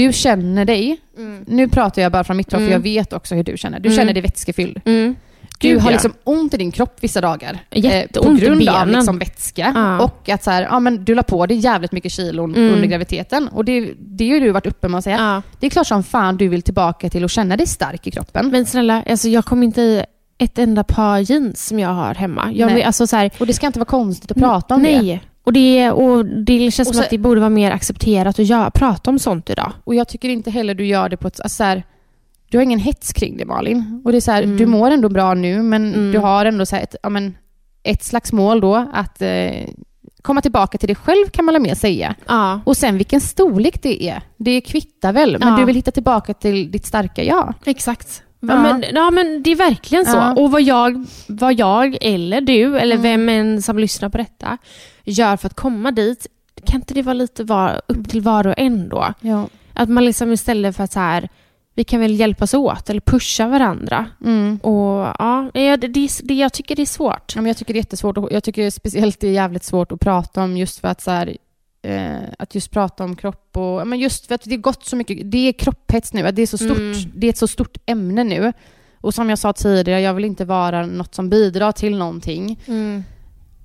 [0.05, 0.97] du känner dig.
[1.45, 2.69] Nu pratar jag bara från mitt håll Mm.
[2.69, 3.79] för jag vet också hur du känner.
[3.79, 3.97] Du Mm.
[3.97, 4.81] känner dig vätskefylld.
[4.85, 5.15] Mm.
[5.59, 5.93] Du Gud, har ja.
[5.93, 7.59] liksom ont i din kropp vissa dagar.
[7.71, 9.71] eh, på grund av liksom vätska.
[9.75, 9.99] Ja.
[10.03, 12.73] Och att så här, ja, men du la på dig jävligt mycket kilon Mm.
[12.73, 13.47] under graviditeten.
[13.47, 15.17] Och det, det har ju du varit uppe med att säga.
[15.17, 15.41] Ja.
[15.59, 18.49] Det är klart som fan du vill tillbaka till att känna dig stark i kroppen.
[18.51, 20.03] Men snälla, alltså, jag kommer inte i
[20.37, 22.51] ett enda par jeans som jag har hemma.
[22.53, 22.83] Jag Nej.
[22.83, 25.19] alltså, så här, Och det ska inte vara konstigt att prata om det.
[25.47, 28.45] Och det, och det känns Och som så- att det borde vara mer accepterat att
[28.45, 29.71] göra, prata om sånt idag.
[29.83, 31.39] Och jag tycker inte heller du gör det på ett...
[31.41, 31.83] Alltså så här,
[32.49, 34.01] du har ingen hets kring det Malin.
[34.05, 34.57] Och det är så här, Mm.
[34.57, 36.11] du mår ändå bra nu men Mm.
[36.11, 37.37] du har ändå så här ett, ja, men,
[37.83, 39.51] ett slags mål då att eh,
[40.21, 42.15] komma tillbaka till dig själv kan man väl mer säga.
[42.27, 42.59] Ja.
[42.65, 45.37] Och sen vilken storlek det är, det kvittar väl.
[45.39, 45.55] Men Ja.
[45.57, 47.53] du vill hitta tillbaka till ditt starka jag.
[47.65, 48.23] Exakt.
[48.39, 48.61] Ja.
[48.61, 50.33] Men, ja, men det är verkligen så.
[50.37, 53.03] Och vad jag, vad jag eller du, eller Mm.
[53.03, 54.57] vem än som lyssnar på detta,
[55.07, 56.27] gör för att komma dit,
[56.65, 59.13] kan inte det vara lite var, upp till var och en då?
[59.21, 59.47] Ja.
[59.73, 61.29] Att man liksom istället för att så här,
[61.73, 64.05] vi kan väl hjälpas åt eller pusha varandra.
[64.25, 64.57] Mm.
[64.57, 67.33] Och ja, det, det, det, jag tycker det är svårt.
[67.35, 68.17] Ja, men jag tycker det är jättesvårt.
[68.17, 71.11] och Jag tycker speciellt det är jävligt svårt att prata om just för att så
[71.11, 71.37] här,
[71.81, 74.95] eh, att just prata om kropp och men just för att det har gått så
[74.95, 75.31] mycket.
[75.31, 76.31] Det är kropphets nu.
[76.31, 76.77] Det är så stort.
[76.77, 77.11] Mm.
[77.15, 78.53] Det är ett så stort ämne nu.
[79.01, 82.59] Och som jag sa tidigare, jag vill inte vara något som bidrar till någonting.
[82.65, 83.03] Mm.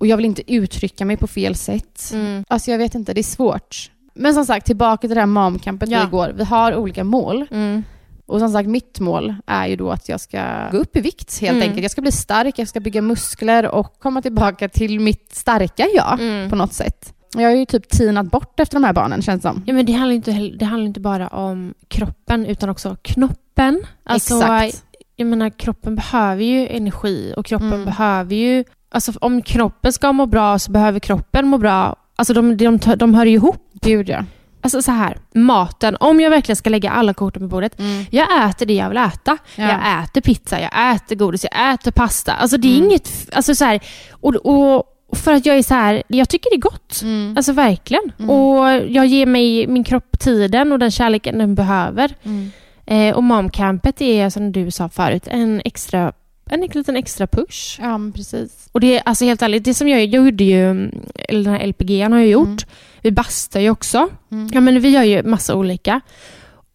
[0.03, 2.09] Och jag vill inte uttrycka mig på fel sätt.
[2.13, 2.43] Mm.
[2.47, 3.91] Alltså jag vet inte, det är svårt.
[4.13, 6.01] Men som sagt, tillbaka till det här momcampet Ja.
[6.05, 6.31] vi går.
[6.35, 7.45] Vi har olika mål.
[7.51, 7.83] Mm.
[8.25, 11.41] Och som sagt, mitt mål är ju då att jag ska gå upp i vikt
[11.41, 11.61] helt Mm.
[11.63, 11.81] enkelt.
[11.81, 16.19] Jag ska bli stark, jag ska bygga muskler och komma tillbaka till mitt starka jag
[16.21, 16.49] Mm.
[16.49, 17.13] på något sätt.
[17.35, 19.63] Jag har ju typ tinat bort efter de här barnen känns det som.
[19.65, 23.83] Ja, men det handlar inte, det handlar inte bara om kroppen utan också knoppen.
[24.03, 24.83] Alltså, Exakt.
[25.15, 27.85] Jag menar, kroppen behöver ju energi och kroppen Mm.
[27.85, 28.63] behöver ju...
[28.93, 31.95] Alltså om kroppen ska må bra så behöver kroppen må bra.
[32.15, 33.69] Alltså de, de, de hör ju ihop.
[33.81, 34.25] Gud ja.
[34.61, 35.97] Alltså så här, maten.
[35.99, 37.75] Om jag verkligen ska lägga alla korten på bordet.
[38.11, 39.37] Jag äter det jag vill äta.
[39.55, 39.63] Ja.
[39.63, 42.33] Jag äter pizza, jag äter godis, jag äter pasta.
[42.33, 42.87] Alltså det är Mm.
[42.89, 43.29] inget...
[43.33, 43.79] Alltså så här,
[44.11, 47.01] och, och och för att jag är så här, jag tycker det är gott.
[47.03, 47.33] Mm.
[47.37, 48.11] Alltså verkligen.
[48.19, 48.29] Mm.
[48.29, 52.15] Och jag ger mig min kropp tiden och den kärleken den behöver.
[52.23, 52.51] Mm.
[52.85, 56.13] Eh, och momcampet är som du sa förut, en extra
[56.45, 57.79] en liten extra push.
[57.81, 58.69] Ja, precis.
[58.71, 61.59] Och det är alltså helt ärligt, det som jag, jag gjorde ju, eller den här
[61.67, 62.47] LPG'n har jag gjort.
[62.47, 62.57] Mm.
[63.01, 64.09] Vi bastar ju också.
[64.31, 64.49] Mm.
[64.53, 66.01] Ja men vi gör ju massa olika.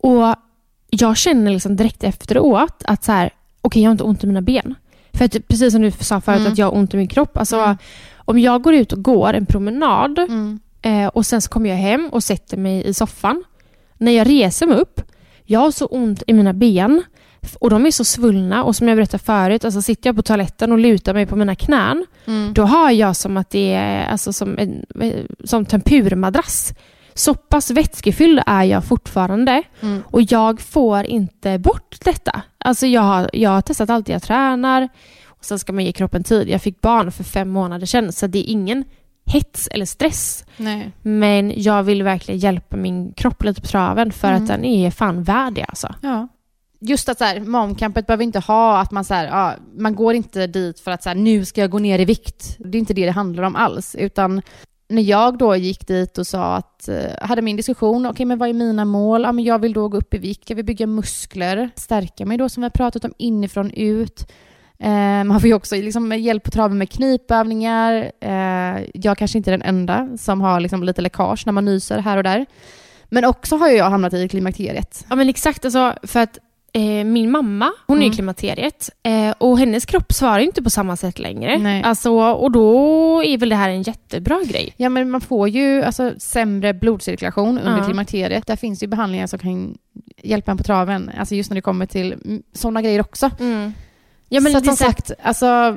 [0.01, 0.35] Och
[0.91, 4.43] jag känner liksom direkt efteråt att så här, okej jag har inte ont i mina
[4.43, 4.75] ben.
[5.13, 6.53] För att, precis som du sa förut Mm.
[6.53, 7.37] att jag har ont i min kropp.
[7.39, 7.77] Alltså Mm.
[8.17, 10.61] om jag går ut och går en promenad Mm.
[10.83, 13.45] Eh, och sen så kommer jag hem och sätter mig i soffan.
[13.99, 15.01] När jag reser mig upp,
[15.45, 17.03] jag har så ont i mina ben
[17.61, 20.73] och de är så svullna och som jag berättade förut, alltså sitter jag på toaletten
[20.73, 22.55] och lutar mig på mina knän, Mm.
[22.55, 24.85] då har jag som att det är alltså som en
[25.45, 26.73] som tempurmadrass.
[27.15, 30.03] Så pass vätskefylld är jag fortfarande Mm.
[30.07, 32.43] och jag får inte bort detta.
[32.59, 34.89] Alltså jag har, jag har testat allt, jag tränar
[35.27, 36.49] och sen ska man ge kroppen tid.
[36.49, 38.85] Jag fick barn för fem månader sedan så det är ingen
[39.27, 40.45] hets eller stress.
[40.57, 40.93] Nej.
[41.03, 44.43] Men jag vill verkligen hjälpa min kropp lite på traven för Mm.
[44.43, 45.95] att den är fan värd det alltså.
[46.03, 46.29] Ja.
[46.81, 50.15] Just att så här, momcampet behöver inte ha att man så här, ja, man går
[50.15, 52.57] inte dit för att så här, nu ska jag gå ner i vikt.
[52.59, 53.95] Det är inte det det handlar om alls.
[53.95, 54.43] Utan
[54.89, 58.49] när jag då gick dit och sa att, eh, hade min diskussion, okej men vad
[58.49, 59.23] är mina mål?
[59.23, 62.39] Ja men jag vill då gå upp i vikt, jag vill bygga muskler, stärka mig
[62.39, 64.27] då som vi har pratat om inifrån ut.
[64.79, 68.13] Eh, man får ju också liksom hjälp på traven med knipövningar.
[68.21, 71.99] Eh, jag kanske inte är den enda som har liksom lite läckage när man nyser
[71.99, 72.47] här och där.
[73.09, 75.07] Men också har jag hamnat i klimakteriet.
[75.11, 76.39] Ja men exakt, alltså, för att
[76.73, 78.13] eh, min mamma, hon är Mm.
[78.13, 81.59] i klimakteriet eh, och hennes kropp svarar inte på samma sätt längre.
[81.59, 81.83] Nej.
[81.83, 84.75] Alltså, och då är väl det här en jättebra grej.
[84.77, 87.85] Ja, men man får ju alltså, sämre blodcirkulation under Ja.
[87.85, 88.47] klimakteriet.
[88.47, 89.79] Där finns ju behandlingar som kan
[90.23, 91.11] hjälpa en på traven.
[91.19, 93.31] Alltså just när det kommer till mm, sådana grejer också.
[94.29, 95.77] Ja, men så att är som sagt, alltså,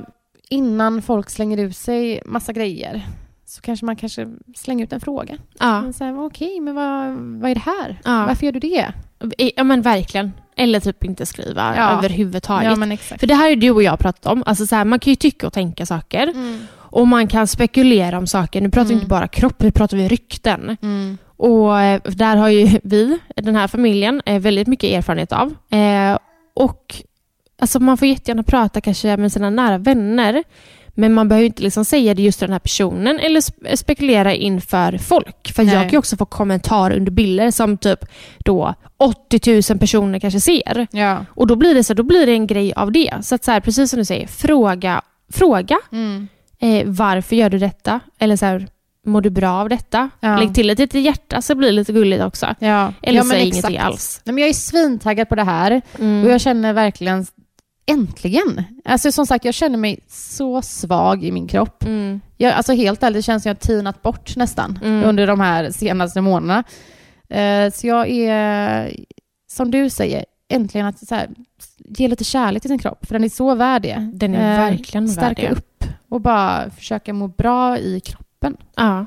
[0.49, 3.08] innan folk slänger ut sig massa grejer
[3.45, 5.38] så kanske man kanske slänger ut en fråga.
[5.60, 8.01] Ja, Men så här, Okej, men vad, vad är det här?
[8.04, 8.25] ja.
[8.27, 8.93] Varför gör du det?
[9.38, 10.34] Ja men verkligen.
[10.55, 11.97] Eller typ inte skriva Ja.
[11.97, 12.77] överhuvudtaget.
[13.12, 13.17] Ja.
[13.17, 14.43] För det här är du och jag pratat om.
[14.45, 16.27] Alltså så här, man kan ju tycka och tänka saker.
[16.27, 16.67] Mm.
[16.73, 18.62] Och man kan spekulera om saker.
[18.62, 19.01] Nu pratar vi Mm.
[19.01, 20.77] inte bara kropp, nu pratar vi rykten.
[20.81, 21.17] Mm.
[21.38, 25.53] Och eh, där har ju vi, den här familjen, eh, väldigt mycket erfarenhet av.
[25.71, 26.17] Eh,
[26.53, 26.95] och
[27.62, 30.43] alltså man får jättegärna prata kanske med sina nära vänner.
[30.93, 34.34] Men man behöver inte liksom säga det just till den här personen eller spe- spekulera
[34.34, 35.51] inför folk.
[35.56, 35.82] För jag Nej.
[35.84, 38.06] kan ju också få kommentarer under bilder som typ
[38.45, 40.88] då 80 000 personer kanske ser.
[40.91, 41.25] Ja.
[41.30, 43.13] Och då blir det så, då blir det en grej av det.
[43.21, 45.01] Så att så här, precis som du säger, fråga,
[45.34, 46.27] fråga Mm.
[46.60, 47.99] eh, varför gör du detta?
[48.19, 48.67] Eller så här,
[49.06, 50.10] mår du bra av detta?
[50.19, 50.38] Ja.
[50.39, 52.56] Lägg till ett litet hjärta så blir det lite gulligt också.
[52.60, 52.93] Ja.
[53.01, 54.21] Eller ja, säg ingenting alls.
[54.23, 55.82] Nej, men jag är svintaggad på det här.
[55.99, 56.23] Mm.
[56.25, 57.25] Och jag känner verkligen,
[57.86, 58.63] äntligen!
[58.86, 61.84] Alltså som sagt, jag känner mig så svag i min kropp.
[61.84, 62.22] Mm.
[62.38, 65.10] Jag, alltså helt ärligt, det känns som jag tinat bort nästan Mm.
[65.10, 66.63] under de här senaste månaderna.
[67.30, 68.91] Eh, så jag är,
[69.52, 71.30] som du säger, äntligen att så här,
[71.78, 74.10] ge lite kärlek till sin kropp, för den är så värd det.
[74.13, 75.50] Den är verkligen värd Stärka det.
[75.50, 78.58] upp och bara försöka må bra i kroppen.
[78.76, 79.06] Ja.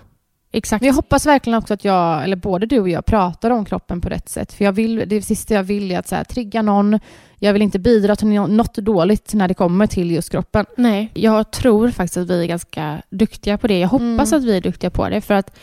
[0.57, 0.81] Exakt.
[0.83, 4.01] Men jag hoppas verkligen också att jag, eller både du och jag, pratar om kroppen
[4.01, 4.53] på rätt sätt.
[4.53, 7.01] För jag vill, det sista jag vill är att så här, trigga någon.
[7.39, 10.67] Jag vill inte bidra till nå- något dåligt när det kommer till just kroppen.
[10.77, 13.79] Nej, jag tror faktiskt att vi är ganska duktiga på det.
[13.79, 14.39] Jag hoppas Mm.
[14.41, 15.21] att vi är duktiga på det.
[15.21, 15.57] För att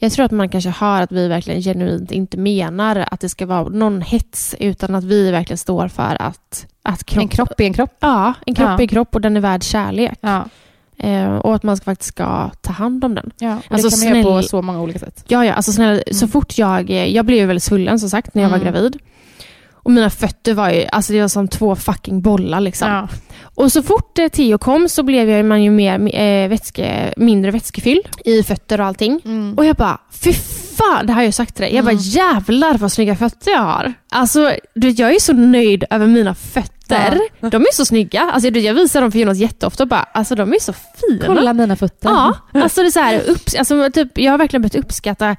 [0.00, 3.46] jag tror att man kanske hör att vi verkligen genuint inte menar att det ska
[3.46, 7.22] vara någon hets, utan att vi verkligen står för att, att kropp...
[7.22, 7.96] En kropp är en kropp.
[8.00, 8.82] Ja, en kropp Ja.
[8.82, 10.18] är kropp och den är värd kärlek.
[10.20, 10.44] Ja.
[10.98, 13.30] Eh, och att man ska, faktiskt ska ta hand om den.
[13.38, 13.56] Ja.
[13.56, 15.24] Och Alltså, det kan man göra på snäll- så många olika sätt.
[15.28, 16.28] Ja, ja, alltså snälla, så Mm.
[16.30, 16.90] fort jag...
[16.90, 18.72] Jag blev väldigt svullen som sagt när jag var Mm.
[18.72, 18.96] gravid.
[19.72, 22.90] Och mina fötter var ju, alltså det var som två fucking bollar liksom.
[22.90, 23.08] Ja.
[23.54, 27.50] Och så fort eh, Theo kom så blev jag, man ju mer, eh, vätske, mindre
[27.50, 29.20] vätskefylld i fötter och allting.
[29.24, 29.54] Mm.
[29.58, 30.32] Och jag bara, fy
[30.78, 31.74] fan, det har jag sagt till dig.
[31.74, 32.02] Jag bara, Mm.
[32.04, 33.94] jävlar vad snygga fötter jag har.
[34.10, 37.18] Alltså, du, jag är så nöjd över mina fötter.
[37.40, 37.48] Ja.
[37.50, 38.20] De är så snygga.
[38.34, 41.26] Alltså, jag visar dem för Jonas jätteofta och bara, alltså de är så fina.
[41.26, 42.08] Kolla mina fötter.
[42.08, 45.36] Ja, alltså det är så här, upps, alltså, typ, jag har verkligen börjat uppskatta,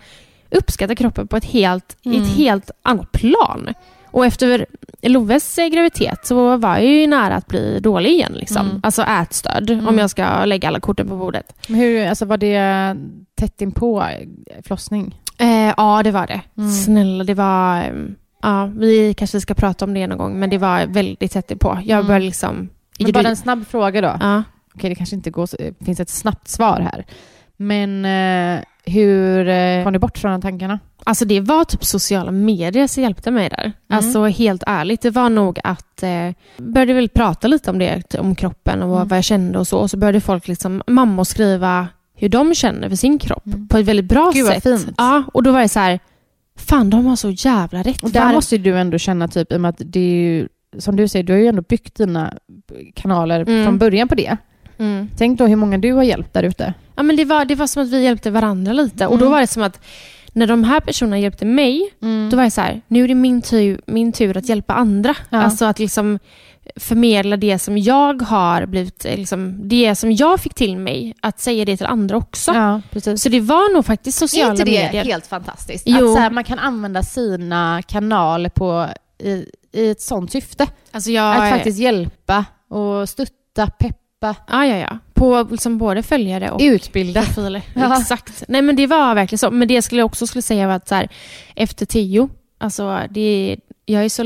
[0.52, 2.22] uppskatta kroppen på ett helt, Mm.
[2.24, 3.70] ett helt annat plan.
[4.12, 4.66] Och efter
[5.02, 8.34] Loves graviditet så var jag ju nära att bli dålig igen.
[8.36, 8.66] Liksom.
[8.70, 8.80] Mm.
[8.84, 9.88] Alltså ätstörd, Mm.
[9.88, 11.54] om jag ska lägga alla korten på bordet.
[11.68, 12.96] Men hur, alltså var det
[13.36, 14.06] tätt inpå
[14.64, 15.19] förlossning?
[15.40, 16.42] Eh, ja, det var det.
[16.58, 16.72] Mm.
[16.72, 17.78] Snälla, det var...
[17.82, 21.60] ehm, Ja, vi kanske ska prata om det någon gång, men det var väldigt tätt
[21.60, 21.80] på.
[21.84, 22.08] Jag Mm.
[22.08, 22.70] började liksom...
[23.00, 24.18] Men bara en snabb fråga då.
[24.20, 24.44] ja.
[24.76, 27.06] Okej, det kanske inte går, så- det finns ett snabbt svar här.
[27.58, 30.80] Men eh, hur eh, kom du bort från de tankarna?
[31.04, 33.72] Alltså det var typ sociala medier som hjälpte mig där.
[33.90, 38.36] Alltså helt ärligt, det var nog att eh, började väl prata lite om det, om
[38.36, 39.08] kroppen och Mm.
[39.08, 39.78] vad jag kände och så.
[39.80, 41.88] Och så började folk liksom, mammor skriva
[42.20, 43.68] hur de känner för sin kropp Mm.
[43.68, 44.64] på ett väldigt bra Gud, sätt.
[44.64, 44.88] fint.
[44.98, 46.00] Ja, och då var det så här,
[46.56, 48.04] fan de har så jävla rätt.
[48.04, 50.48] Och där Var- måste du ändå känna typ, i och med att det är ju,
[50.78, 52.34] som du säger, du har ju ändå byggt dina
[52.96, 53.66] kanaler Mm.
[53.66, 54.38] från början på det.
[54.78, 55.10] Mm.
[55.18, 56.74] Tänk då hur många du har hjälpt där ute.
[56.96, 59.08] Ja, men det, var, det var som att vi hjälpte varandra lite.
[59.08, 59.32] Och då Mm.
[59.32, 59.80] var det som att
[60.34, 61.90] när de här personerna hjälpte mig,
[62.32, 65.16] då var det så här, nu är det min tur, min tur att hjälpa andra.
[65.30, 65.42] Ja.
[65.44, 66.20] Alltså att liksom
[66.76, 71.40] förmedla det som jag har blivit, eh, liksom, det som jag fick till mig, att
[71.40, 72.52] säga det till andra också.
[72.52, 72.82] Ja.
[73.18, 75.06] Så det var nog faktiskt sociala är inte det medier.
[75.06, 75.84] helt fantastiskt?
[75.88, 76.08] Jo.
[76.08, 78.88] Att så här, man kan använda sina kanaler på,
[79.24, 80.68] i, i ett sånt syfte.
[80.92, 84.98] Alltså jag, Att faktiskt hjälpa och stötta, peppa, Ja, ja, ja.
[85.14, 87.22] På liksom både följare och utbilda.
[87.24, 87.62] profiler.
[87.76, 88.00] Ja.
[88.02, 88.44] Exakt.
[88.48, 89.52] Nej men det var verkligen så.
[89.52, 91.10] Men det jag skulle också skulle säga var att så här,
[91.56, 94.24] efter tio, alltså det, jag, är så,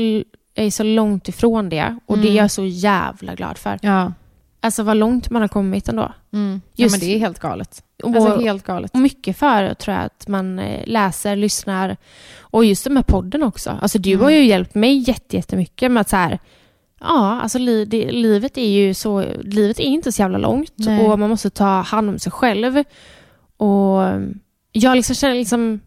[0.54, 2.36] jag är så långt ifrån det och det är Mm.
[2.36, 3.78] jag så jävla glad för.
[3.82, 4.12] Ja.
[4.60, 6.12] Alltså vad långt man har kommit ändå.
[6.32, 6.60] Mm.
[6.74, 7.82] ja, Just- men det är helt galet.
[8.02, 8.90] Och, Alltså helt galet.
[8.94, 11.96] och mycket för tror jag att man eh, läser, lyssnar
[12.40, 13.78] och just den här podden också.
[13.82, 14.22] Alltså du Mm.
[14.24, 16.38] har ju hjälpt mig jätte- jättemycket med att så här,
[17.00, 21.06] ja, alltså li, det, livet är ju så, livet är inte så jävla långt Nej.
[21.06, 22.82] och man måste ta hand om sig själv.
[23.56, 24.02] Och
[24.72, 25.80] jag liksom känner, liksom,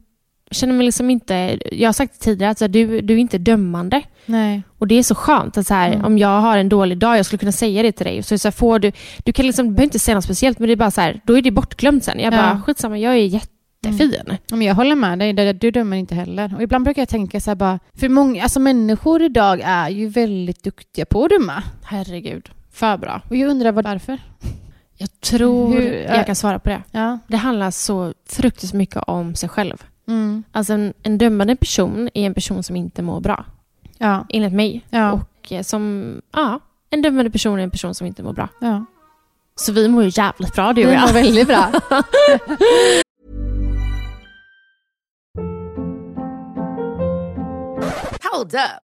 [0.52, 3.18] känner mig liksom inte, jag har sagt det tidigare, att så här, du, du är
[3.18, 4.02] inte dömande.
[4.26, 4.64] Nej.
[4.78, 6.06] Och det är så skönt att så här, Mm.
[6.06, 8.24] om jag har en dålig dag, jag skulle kunna säga det till dig.
[8.24, 8.92] Så, så här, får du,
[9.24, 11.22] du kan liksom, du behöver inte säga något speciellt, men det är bara så här,
[11.26, 12.20] då är det bortglömt sen.
[12.20, 12.38] Jag Ja.
[12.38, 14.16] bara, skitsamma, jag är jättefin.
[14.28, 16.54] Ja, Men jag håller med dig, du dömer inte heller.
[16.56, 20.08] Och ibland brukar jag tänka så här bara, för många, alltså människor idag är ju
[20.08, 21.64] väldigt duktiga på att döma.
[21.84, 23.22] Herregud, för bra.
[23.30, 24.18] Och jag undrar varför?
[25.00, 26.82] Jag tror Hur- jag kan svara på det.
[26.92, 27.20] Ja.
[27.28, 29.84] Det handlar så fruktansvärt mycket om sig själv.
[30.08, 30.43] Mm.
[30.52, 33.46] Alltså en, en dömande person är en person som inte mår bra,
[33.98, 34.26] Ja.
[34.30, 34.86] enligt mig.
[34.89, 35.12] Ja.
[35.12, 38.50] Och eh, som, ja, en dömande person är en person som inte mår bra.
[38.62, 38.86] ja.
[39.56, 41.02] Så vi mår ju jävligt bra du och jag.
[41.02, 41.72] var väldigt bra.
[48.32, 48.87] Hold up.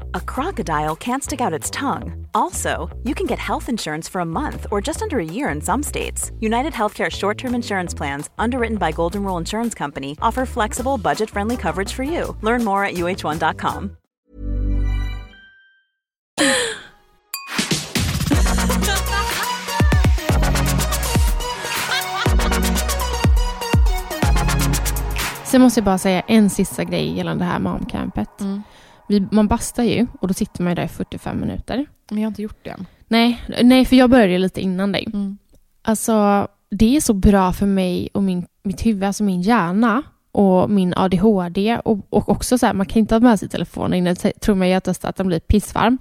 [0.13, 2.27] a crocodile can't stick out its tongue.
[2.33, 5.61] Also, you can get health insurance for a month or just under a year in
[5.61, 6.31] some states.
[6.39, 11.29] United Healthcare short term insurance plans, underwritten by Golden Rule Insurance Company, offer flexible, budget
[11.29, 12.35] friendly coverage for you.
[12.41, 13.97] Learn more at uh1.com.
[25.51, 28.41] Sen måste jag bara säga en sista grej gällande det här momcampet.
[28.41, 28.63] Mm.
[29.11, 31.85] Vi, man bastar ju och då sitter man ju där i 45 minuter.
[32.09, 32.85] Men jag har inte gjort det än.
[33.07, 35.07] Nej, nej för jag började lite innan dig.
[35.13, 35.37] Mm.
[35.81, 40.69] Alltså, det är så bra för mig och min, mitt huvud, alltså min hjärna, och
[40.69, 44.15] min ADHD och, och också så här, man kan inte ha med sig telefonen inne.
[44.15, 45.97] Tror mig jag testat att den blir pissvarm.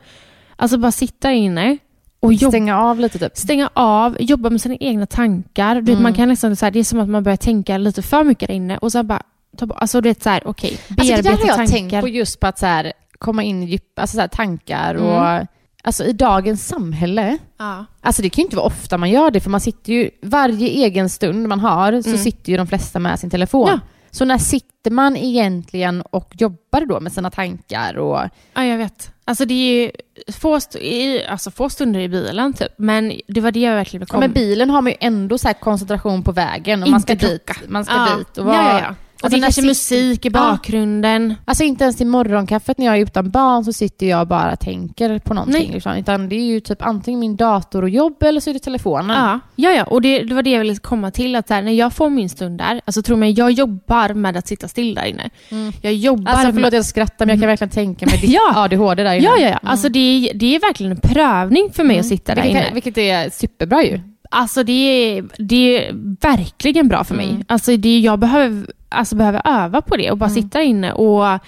[0.56, 1.78] Alltså bara sitta inne
[2.20, 2.50] och jobba.
[2.50, 3.36] Stänga av lite typ.
[3.36, 5.76] Stänga av, jobba med sina egna tankar.
[5.76, 6.02] Mm.
[6.02, 8.48] man kan liksom, så här, det är som att man börjar tänka lite för mycket
[8.48, 9.22] där inne och sen bara
[9.56, 11.72] ta bort, alltså du vet såhär, okej, Alltså det bearbeta där har jag tankar.
[11.72, 14.94] tänkt på just på att så här, komma in i djup, alltså så här, tankar
[14.94, 15.06] Mm.
[15.06, 15.46] och
[15.84, 17.38] alltså i dagens samhälle.
[17.58, 17.84] Ja.
[18.00, 20.68] Alltså det kan ju inte vara ofta man gör det för man sitter ju, varje
[20.68, 22.20] egen stund man har så Mm.
[22.20, 23.68] sitter ju de flesta med sin telefon.
[23.68, 23.80] Ja.
[24.10, 28.20] Så när sitter man egentligen och jobbar då med sina tankar och
[28.54, 29.12] ja, jag vet.
[29.24, 29.90] Alltså det är ju
[30.32, 34.00] få, st- i, alltså, få stunder i bilen typ, men det var det jag verkligen
[34.08, 34.20] Ja, kom.
[34.20, 37.26] men bilen har man ju ändå så här koncentration på vägen och man ska Inte
[37.28, 37.44] dit.
[37.46, 37.60] klocka.
[37.68, 38.16] Man ska ja.
[38.18, 38.56] dit och vara...
[38.56, 38.94] ja, ja, ja.
[39.22, 40.40] Alltså, det kanske musik i Ja.
[40.40, 41.34] bakgrunden.
[41.44, 44.60] Alltså inte ens i morgonkaffet när jag är utan barn så sitter jag bara och
[44.60, 45.72] tänker på någonting.
[45.72, 45.96] Liksom.
[45.96, 49.16] Utan det är ju typ antingen min dator och jobb eller så är det telefonen.
[49.16, 49.84] Ja, ja, ja.
[49.84, 51.36] och det, det var det jag ville komma till.
[51.36, 54.48] Att här, när jag får min stund där, alltså tro mig, jag jobbar med att
[54.48, 55.30] sitta still där inne.
[55.50, 55.72] Mm.
[55.82, 56.54] Jag jobbar Alltså med...
[56.54, 58.52] förlåt jag skrattar men jag kan verkligen tänka mig ditt Ja.
[58.56, 59.24] ADHD där inne.
[59.24, 59.58] Ja, ja, ja.
[59.62, 62.74] Alltså det är, det är verkligen en prövning för mig att sitta där vilket, inne.
[62.74, 64.00] vilket är superbra ju.
[64.32, 67.30] Alltså det är, det är verkligen bra för mig.
[67.30, 67.44] Mm.
[67.48, 70.42] Alltså det, jag behöver, alltså behöver öva på det och bara Mm.
[70.42, 71.38] sitta inne och...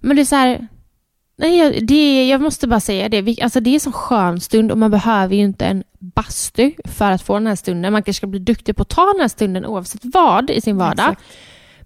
[0.00, 0.68] Men det är så här...
[1.36, 3.36] Nej, det, jag måste bara säga det.
[3.42, 7.10] Alltså det är en sån skön stund och man behöver ju inte en bastu för
[7.10, 7.92] att få den här stunden.
[7.92, 10.76] Man kanske ska bli duktig på att ta den här stunden oavsett vad i sin
[10.76, 11.10] vardag.
[11.12, 11.22] Exakt.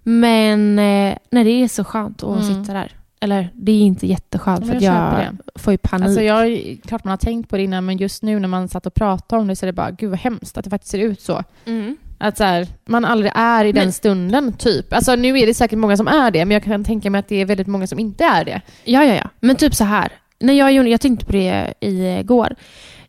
[0.03, 2.63] Men eh, nej, det är så skönt att Mm.
[2.63, 2.91] sitta där.
[3.19, 6.05] Eller det är inte jätteskönt för att jag jag, får ju panik.
[6.05, 8.85] Alltså jag, klart man har tänkt på det innan men just nu när man satt
[8.85, 10.99] och pratade om det så är det bara gud vad hemskt att det faktiskt ser
[10.99, 11.43] ut så.
[11.65, 11.97] mm.
[12.21, 14.93] Att så här, man aldrig är i den Men- stunden typ.
[14.93, 17.27] Alltså nu är det säkert många som är det men jag kan tänka mig att
[17.27, 18.61] det är väldigt många som inte är det.
[18.83, 19.29] Ja, ja, ja.
[19.39, 20.11] Men typ så här.
[20.39, 22.55] När jag, gjorde- jag tänkte på det igår.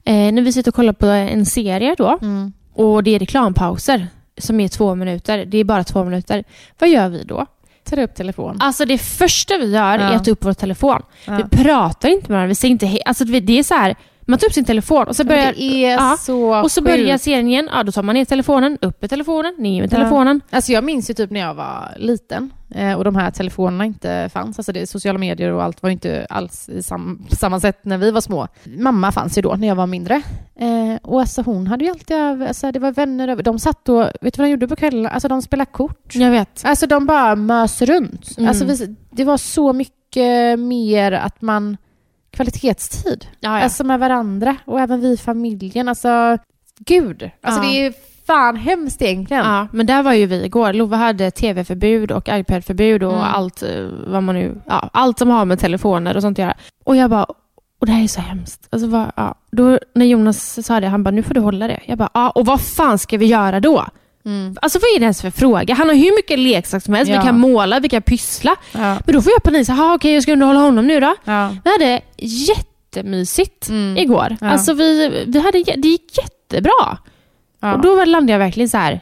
[0.05, 2.18] Eh, när vi sitter och kollar på en serie då
[2.75, 4.07] och det är reklampauser
[4.38, 5.44] som är två minuter.
[5.44, 6.44] Det är bara två minuter.
[6.79, 7.46] Vad gör vi då?
[7.84, 8.56] Tar upp telefon.
[8.60, 10.04] Alltså det första vi gör Ja.
[10.04, 11.02] är att ta upp vår telefon.
[11.24, 11.36] Ja.
[11.36, 12.48] Vi pratar inte med varandra.
[12.48, 13.00] Vi säger inte hej.
[13.04, 13.94] Alltså det är så här.
[14.30, 15.52] Man tar upp sin telefon och så börjar...
[15.82, 16.16] Ja.
[16.20, 17.68] så Och så börjar serien igen.
[17.72, 19.96] Ja, då tar man ner telefonen, upp med telefonen, ner med Ja.
[19.96, 20.40] telefonen.
[20.50, 24.30] Alltså jag minns ju typ när jag var liten eh, och de här telefonerna inte
[24.32, 24.58] fanns.
[24.58, 28.10] Alltså det, sociala medier och allt var inte alls i sam, samma sätt när vi
[28.10, 28.48] var små.
[28.64, 30.22] Mamma fanns ju då när jag var mindre.
[30.56, 33.42] Eh, och alltså hon hade ju alltid, alltså det var vänner över.
[33.42, 35.06] De satt och, vet du vad de gjorde på kvällen?
[35.06, 36.14] Alltså de spelade kort.
[36.14, 36.60] Jag vet.
[36.64, 38.38] Alltså de bara mös runt.
[38.38, 38.48] Mm.
[38.48, 41.76] Alltså vi, det var så mycket mer att man,
[42.44, 43.26] kvalitetstid.
[43.40, 43.64] Ja, ja.
[43.64, 45.88] Alltså med varandra och även vi i familjen.
[45.88, 46.38] Alltså
[46.79, 47.31] gud.
[47.42, 47.68] Alltså Ja.
[47.70, 47.94] det är
[48.26, 49.44] fan hemskt egentligen.
[49.44, 50.72] Ja, men där var ju vi igår.
[50.72, 53.24] Love hade tv-förbud och iPad-förbud och Mm.
[53.24, 56.57] allt eh, vad man nu, ja, allt som har med telefoner och sånt att göra.
[56.85, 57.24] Och jag bara,
[57.81, 58.68] och det här är så hemskt.
[58.70, 59.35] Alltså, vad, ja.
[59.53, 61.81] då, när Jonas sa det, han bara, nu får du hålla det.
[61.87, 63.87] Jag bara, ja, och vad fan ska vi göra då?
[64.24, 64.56] Mm.
[64.62, 65.74] Alltså vad är det ens för fråga?
[65.74, 67.20] Han har hur mycket leksaker som helst, Ja.
[67.20, 68.56] vi kan måla, vi kan pyssla.
[68.72, 68.98] Ja.
[69.06, 71.14] Men då får jag panik, jaha okej jag ska underhålla honom nu då.
[71.24, 71.56] Ja.
[71.64, 73.96] Vi hade jättemysigt Mm.
[73.96, 74.37] igår.
[74.40, 74.50] Ja.
[74.50, 76.98] Alltså vi, vi hade, det gick jättebra.
[77.61, 77.74] Ja.
[77.74, 79.00] Och då landade jag verkligen så här.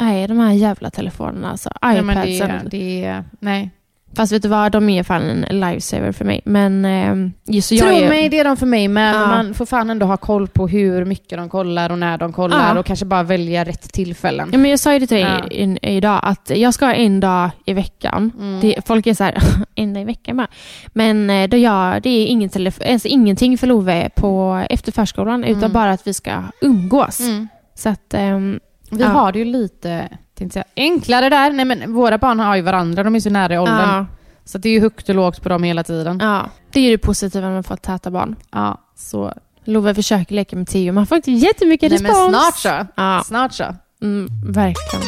[0.00, 1.70] Nej, de här jävla telefonerna alltså.
[1.80, 2.50] ja, det, iPadsen.
[2.50, 3.24] är- det är...
[3.40, 3.70] Nej.
[4.16, 6.40] Fast vet du vad, de är fan en lifesaver för mig.
[6.44, 8.08] Men eh, just så jag Tro är...
[8.08, 9.14] mig, det är de för mig med.
[9.14, 9.26] Ja.
[9.26, 12.74] Man får fan ändå ha koll på hur mycket de kollar och när de kollar
[12.74, 12.80] Ja.
[12.80, 14.48] och kanske bara välja rätt tillfällen.
[14.52, 15.46] Ja, men jag sa ju det till dig Ja.
[15.50, 18.32] i, i, idag, att jag ska ha en dag i veckan.
[18.38, 18.60] Mm.
[18.60, 19.42] Det, folk är så här,
[19.74, 20.48] en dag i veckan bara.
[20.86, 25.44] Men eh, då jag, det är ingen telefo- alltså ingenting för Love på, efter förskolan,
[25.44, 25.72] utan Mm.
[25.72, 27.20] bara att vi ska umgås.
[27.20, 27.48] Mm.
[27.74, 30.08] Så att, ehm, Vi har det ju lite
[30.40, 31.50] tänkte jag, enklare där.
[31.52, 33.76] Nej, men våra barn har ju varandra, de är så nära i åldern.
[33.78, 34.06] ja,
[34.44, 36.18] Så det är ju högt och lågt på dem hela tiden.
[36.22, 38.36] ja, det är ju det positiva med att få täta barn.
[38.50, 39.32] Ja, så.
[39.64, 42.30] Love försöker leka med Theo, man får inte jättemycket Nej, men respons.
[42.36, 42.86] snart så.
[42.94, 43.64] Ja, Snart så.
[44.02, 45.04] mm, verkligen.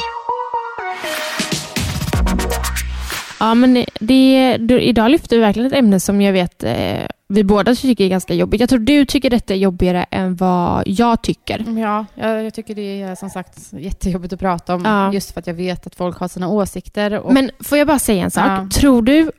[3.43, 7.45] Ja, men det, du, idag lyfter vi verkligen ett ämne som jag vet eh, vi
[7.45, 8.61] båda tycker är ganska jobbigt.
[8.61, 11.79] Jag tror du tycker detta är jobbigare än vad jag tycker.
[11.81, 14.85] Ja, jag, jag tycker det är som sagt jättejobbigt att prata om.
[14.85, 15.13] Ja.
[15.13, 17.19] Just för att jag vet att folk har sina åsikter.
[17.19, 18.45] Och, Men får jag bara säga en sak?
[18.47, 18.69] Ja.
[18.73, 19.31] Tror du...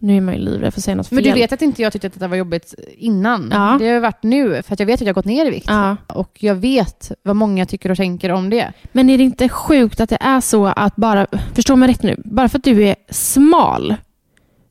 [0.00, 1.14] Nu är man ju livrädd för att säga något fel.
[1.16, 3.48] men du vet att inte jag tyckte att det var jobbigt innan.
[3.52, 3.76] Ja.
[3.78, 5.50] Det har ju varit nu, för att jag vet att jag har gått ner i
[5.50, 5.66] vikt.
[5.68, 5.96] Ja.
[6.06, 8.72] Och jag vet vad många tycker och tänker om det.
[8.92, 11.26] Men är det inte sjukt att det är så att bara...
[11.54, 12.16] Förstå mig rätt nu.
[12.24, 13.94] Bara för att du är smal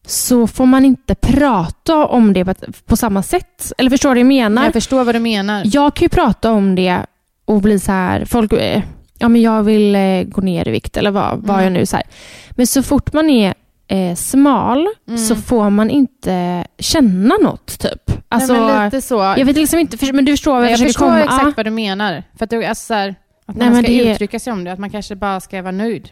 [0.06, 2.46] så får man inte prata om det
[2.86, 3.72] på, samma sätt.
[3.78, 4.64] Eller förstår du vad jag menar?
[4.64, 5.62] Jag förstår vad du menar.
[5.66, 7.06] Jag kan ju prata om det
[7.46, 8.82] och bli så här, folk, eh,
[9.18, 11.64] ja men jag vill eh, gå ner i vikt eller vad, vad Mm.
[11.64, 12.06] jag nu så här.
[12.52, 13.54] Men så fort man är
[13.88, 15.18] eh, smal Mm.
[15.18, 18.12] så får man inte känna något typ.
[18.30, 19.16] Alltså, Nej, men lite så.
[19.38, 21.24] jag vet liksom inte, men du förstår vad jag, jag försöker förstår komma.
[21.24, 22.24] exakt vad du menar.
[22.38, 23.16] För att, det är så här,
[23.46, 25.72] att Nej, man ska det uttrycka sig om det, att man kanske bara ska vara
[25.72, 26.10] nöjd.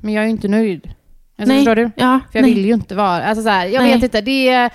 [0.00, 0.80] Men jag är ju inte nöjd.
[1.38, 1.56] Alltså, Nej.
[1.58, 1.90] Förstår du?
[1.96, 2.54] Ja, För jag nej.
[2.54, 3.24] vill ju inte vara...
[3.24, 3.94] Alltså så här, jag Nej.
[3.94, 4.70] vet inte, det är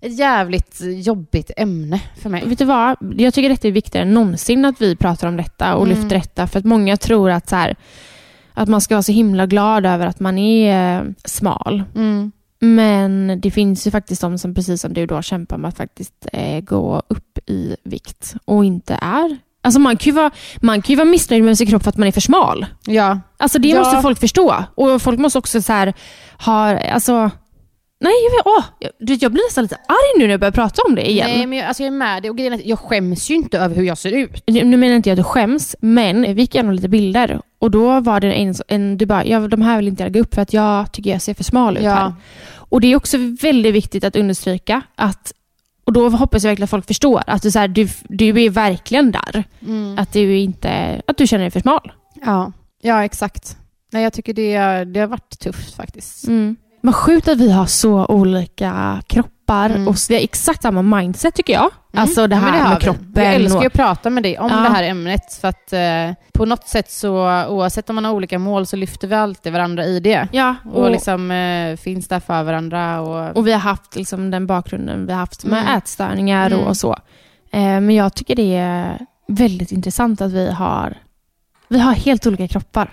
[0.00, 2.42] ett jävligt jobbigt ämne för mig.
[2.46, 2.96] Vet du vad?
[3.16, 5.96] Jag tycker detta är viktigare än någonsin att vi pratar om detta och Mm.
[5.98, 6.46] lyfter detta.
[6.46, 7.76] För att många tror att, så här,
[8.56, 11.82] att man ska vara så himla glad över att man är eh, smal.
[11.94, 12.32] Mm.
[12.58, 16.26] Men det finns ju faktiskt de som precis som du då kämpar med att faktiskt
[16.32, 19.36] eh, gå upp i vikt och inte är...
[19.62, 20.30] Alltså man kan ju vara,
[20.60, 22.66] man kan ju vara missnöjd med sin kropp för att man är för smal.
[22.86, 23.20] Ja.
[23.36, 23.78] Alltså det Ja.
[23.78, 24.64] måste folk förstå.
[24.74, 25.94] Och folk måste också så här
[26.38, 27.30] ha, alltså...
[28.00, 30.52] Nej, jag, vet, åh, jag, du jag blir nästan lite arg nu när jag börjar
[30.52, 31.30] prata om det igen.
[31.30, 32.30] Nej, men jag, alltså jag är med dig.
[32.30, 34.42] Och grejen är att jag skäms ju inte över hur jag ser ut.
[34.46, 37.70] Nu nu menar inte jag att du skäms, men vi gick igenom lite bilder och
[37.70, 40.34] då var det en, en du bara, ja, de här vill inte jag lägga upp
[40.34, 41.94] för att jag tycker jag ser för smal ut Ja.
[41.94, 42.14] här.
[42.68, 45.32] Och det är också väldigt viktigt att understryka att,
[45.84, 48.50] och då hoppas jag verkligen att folk förstår, att du, så här, du, du är
[48.50, 49.44] verkligen där.
[49.96, 51.92] Att du inte, att du känner dig för smal.
[52.24, 53.56] Ja, ja exakt.
[53.92, 56.26] Nej, jag tycker det, det har varit tufft faktiskt.
[56.28, 56.56] Mm.
[56.86, 59.88] Vad sjukt att vi har så olika kroppar Mm.
[59.88, 61.70] och vi har exakt samma mindset tycker jag.
[61.94, 62.84] Alltså det Ja, men här har med vi.
[62.84, 63.24] kroppen.
[63.24, 64.56] Jag älskar och- att prata med dig om Ja.
[64.56, 65.32] det här ämnet.
[65.40, 69.08] För att eh, på något sätt så, oavsett om man har olika mål, så lyfter
[69.08, 70.28] vi alltid varandra i det.
[70.32, 73.00] Ja, Och, och, liksom eh, finns där för varandra.
[73.00, 75.76] Och, och vi har haft liksom den bakgrunden vi har haft med Mm.
[75.78, 76.66] ätstörningar Mm.
[76.66, 76.92] och så.
[77.52, 80.94] Eh, men jag tycker det är väldigt intressant att vi har,
[81.68, 82.90] vi har helt olika kroppar.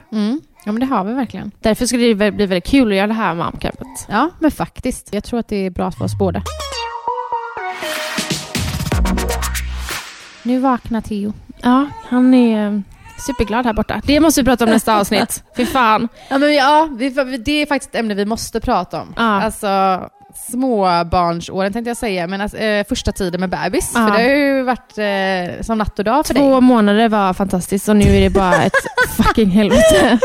[0.65, 1.51] Ja, men det har vi verkligen.
[1.59, 3.87] Därför skulle det bli väldigt kul att göra det här momcampet.
[4.09, 5.13] Ja, men faktiskt.
[5.13, 6.41] Jag tror att det är bra för oss båda.
[10.43, 11.33] Nu vaknar Theo.
[11.61, 12.83] Ja, han är
[13.27, 14.01] superglad här borta.
[14.05, 15.43] Det måste vi prata om nästa avsnitt.
[15.57, 16.07] Fy fan.
[16.29, 17.05] Ja, men ja, det
[17.51, 19.13] är faktiskt ett ämne vi måste prata om.
[19.17, 19.23] Ja.
[19.23, 19.67] Alltså
[20.35, 23.91] småbarnsåren tänkte jag säga, men alltså, eh, första tiden med bebis.
[23.95, 24.07] Ja.
[24.07, 26.61] För det har ju varit eh, som natt och dag för Två dig.
[26.61, 28.73] månader var fantastiskt och nu är det bara ett
[29.17, 30.19] fucking helvete.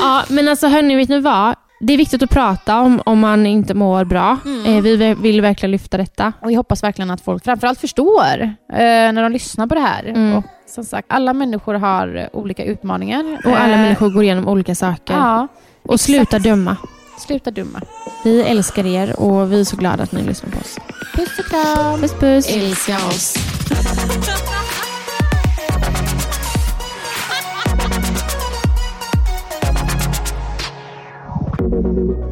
[0.00, 1.54] Ja, men alltså hörni, vet ni vad?
[1.80, 4.36] Det är viktigt att prata om om man inte mår bra.
[4.66, 6.32] Eh, vi vill verkligen lyfta detta.
[6.42, 8.40] Och jag hoppas verkligen att folk framförallt förstår
[8.72, 8.78] eh,
[9.12, 10.04] när de lyssnar på det här.
[10.04, 10.36] Mm.
[10.36, 13.38] Och som sagt, alla människor har eh, olika utmaningar.
[13.44, 15.14] Och alla Eh, människor går igenom olika saker.
[15.14, 15.48] Ja,
[15.82, 16.76] och sluta döma.
[17.20, 17.80] Sluta dumma.
[18.24, 20.78] Vi älskar er och vi är så glada att ni lyssnar på oss.
[21.16, 22.00] Puss och kram.
[22.00, 22.48] Puss puss.
[22.48, 23.34] Älska oss.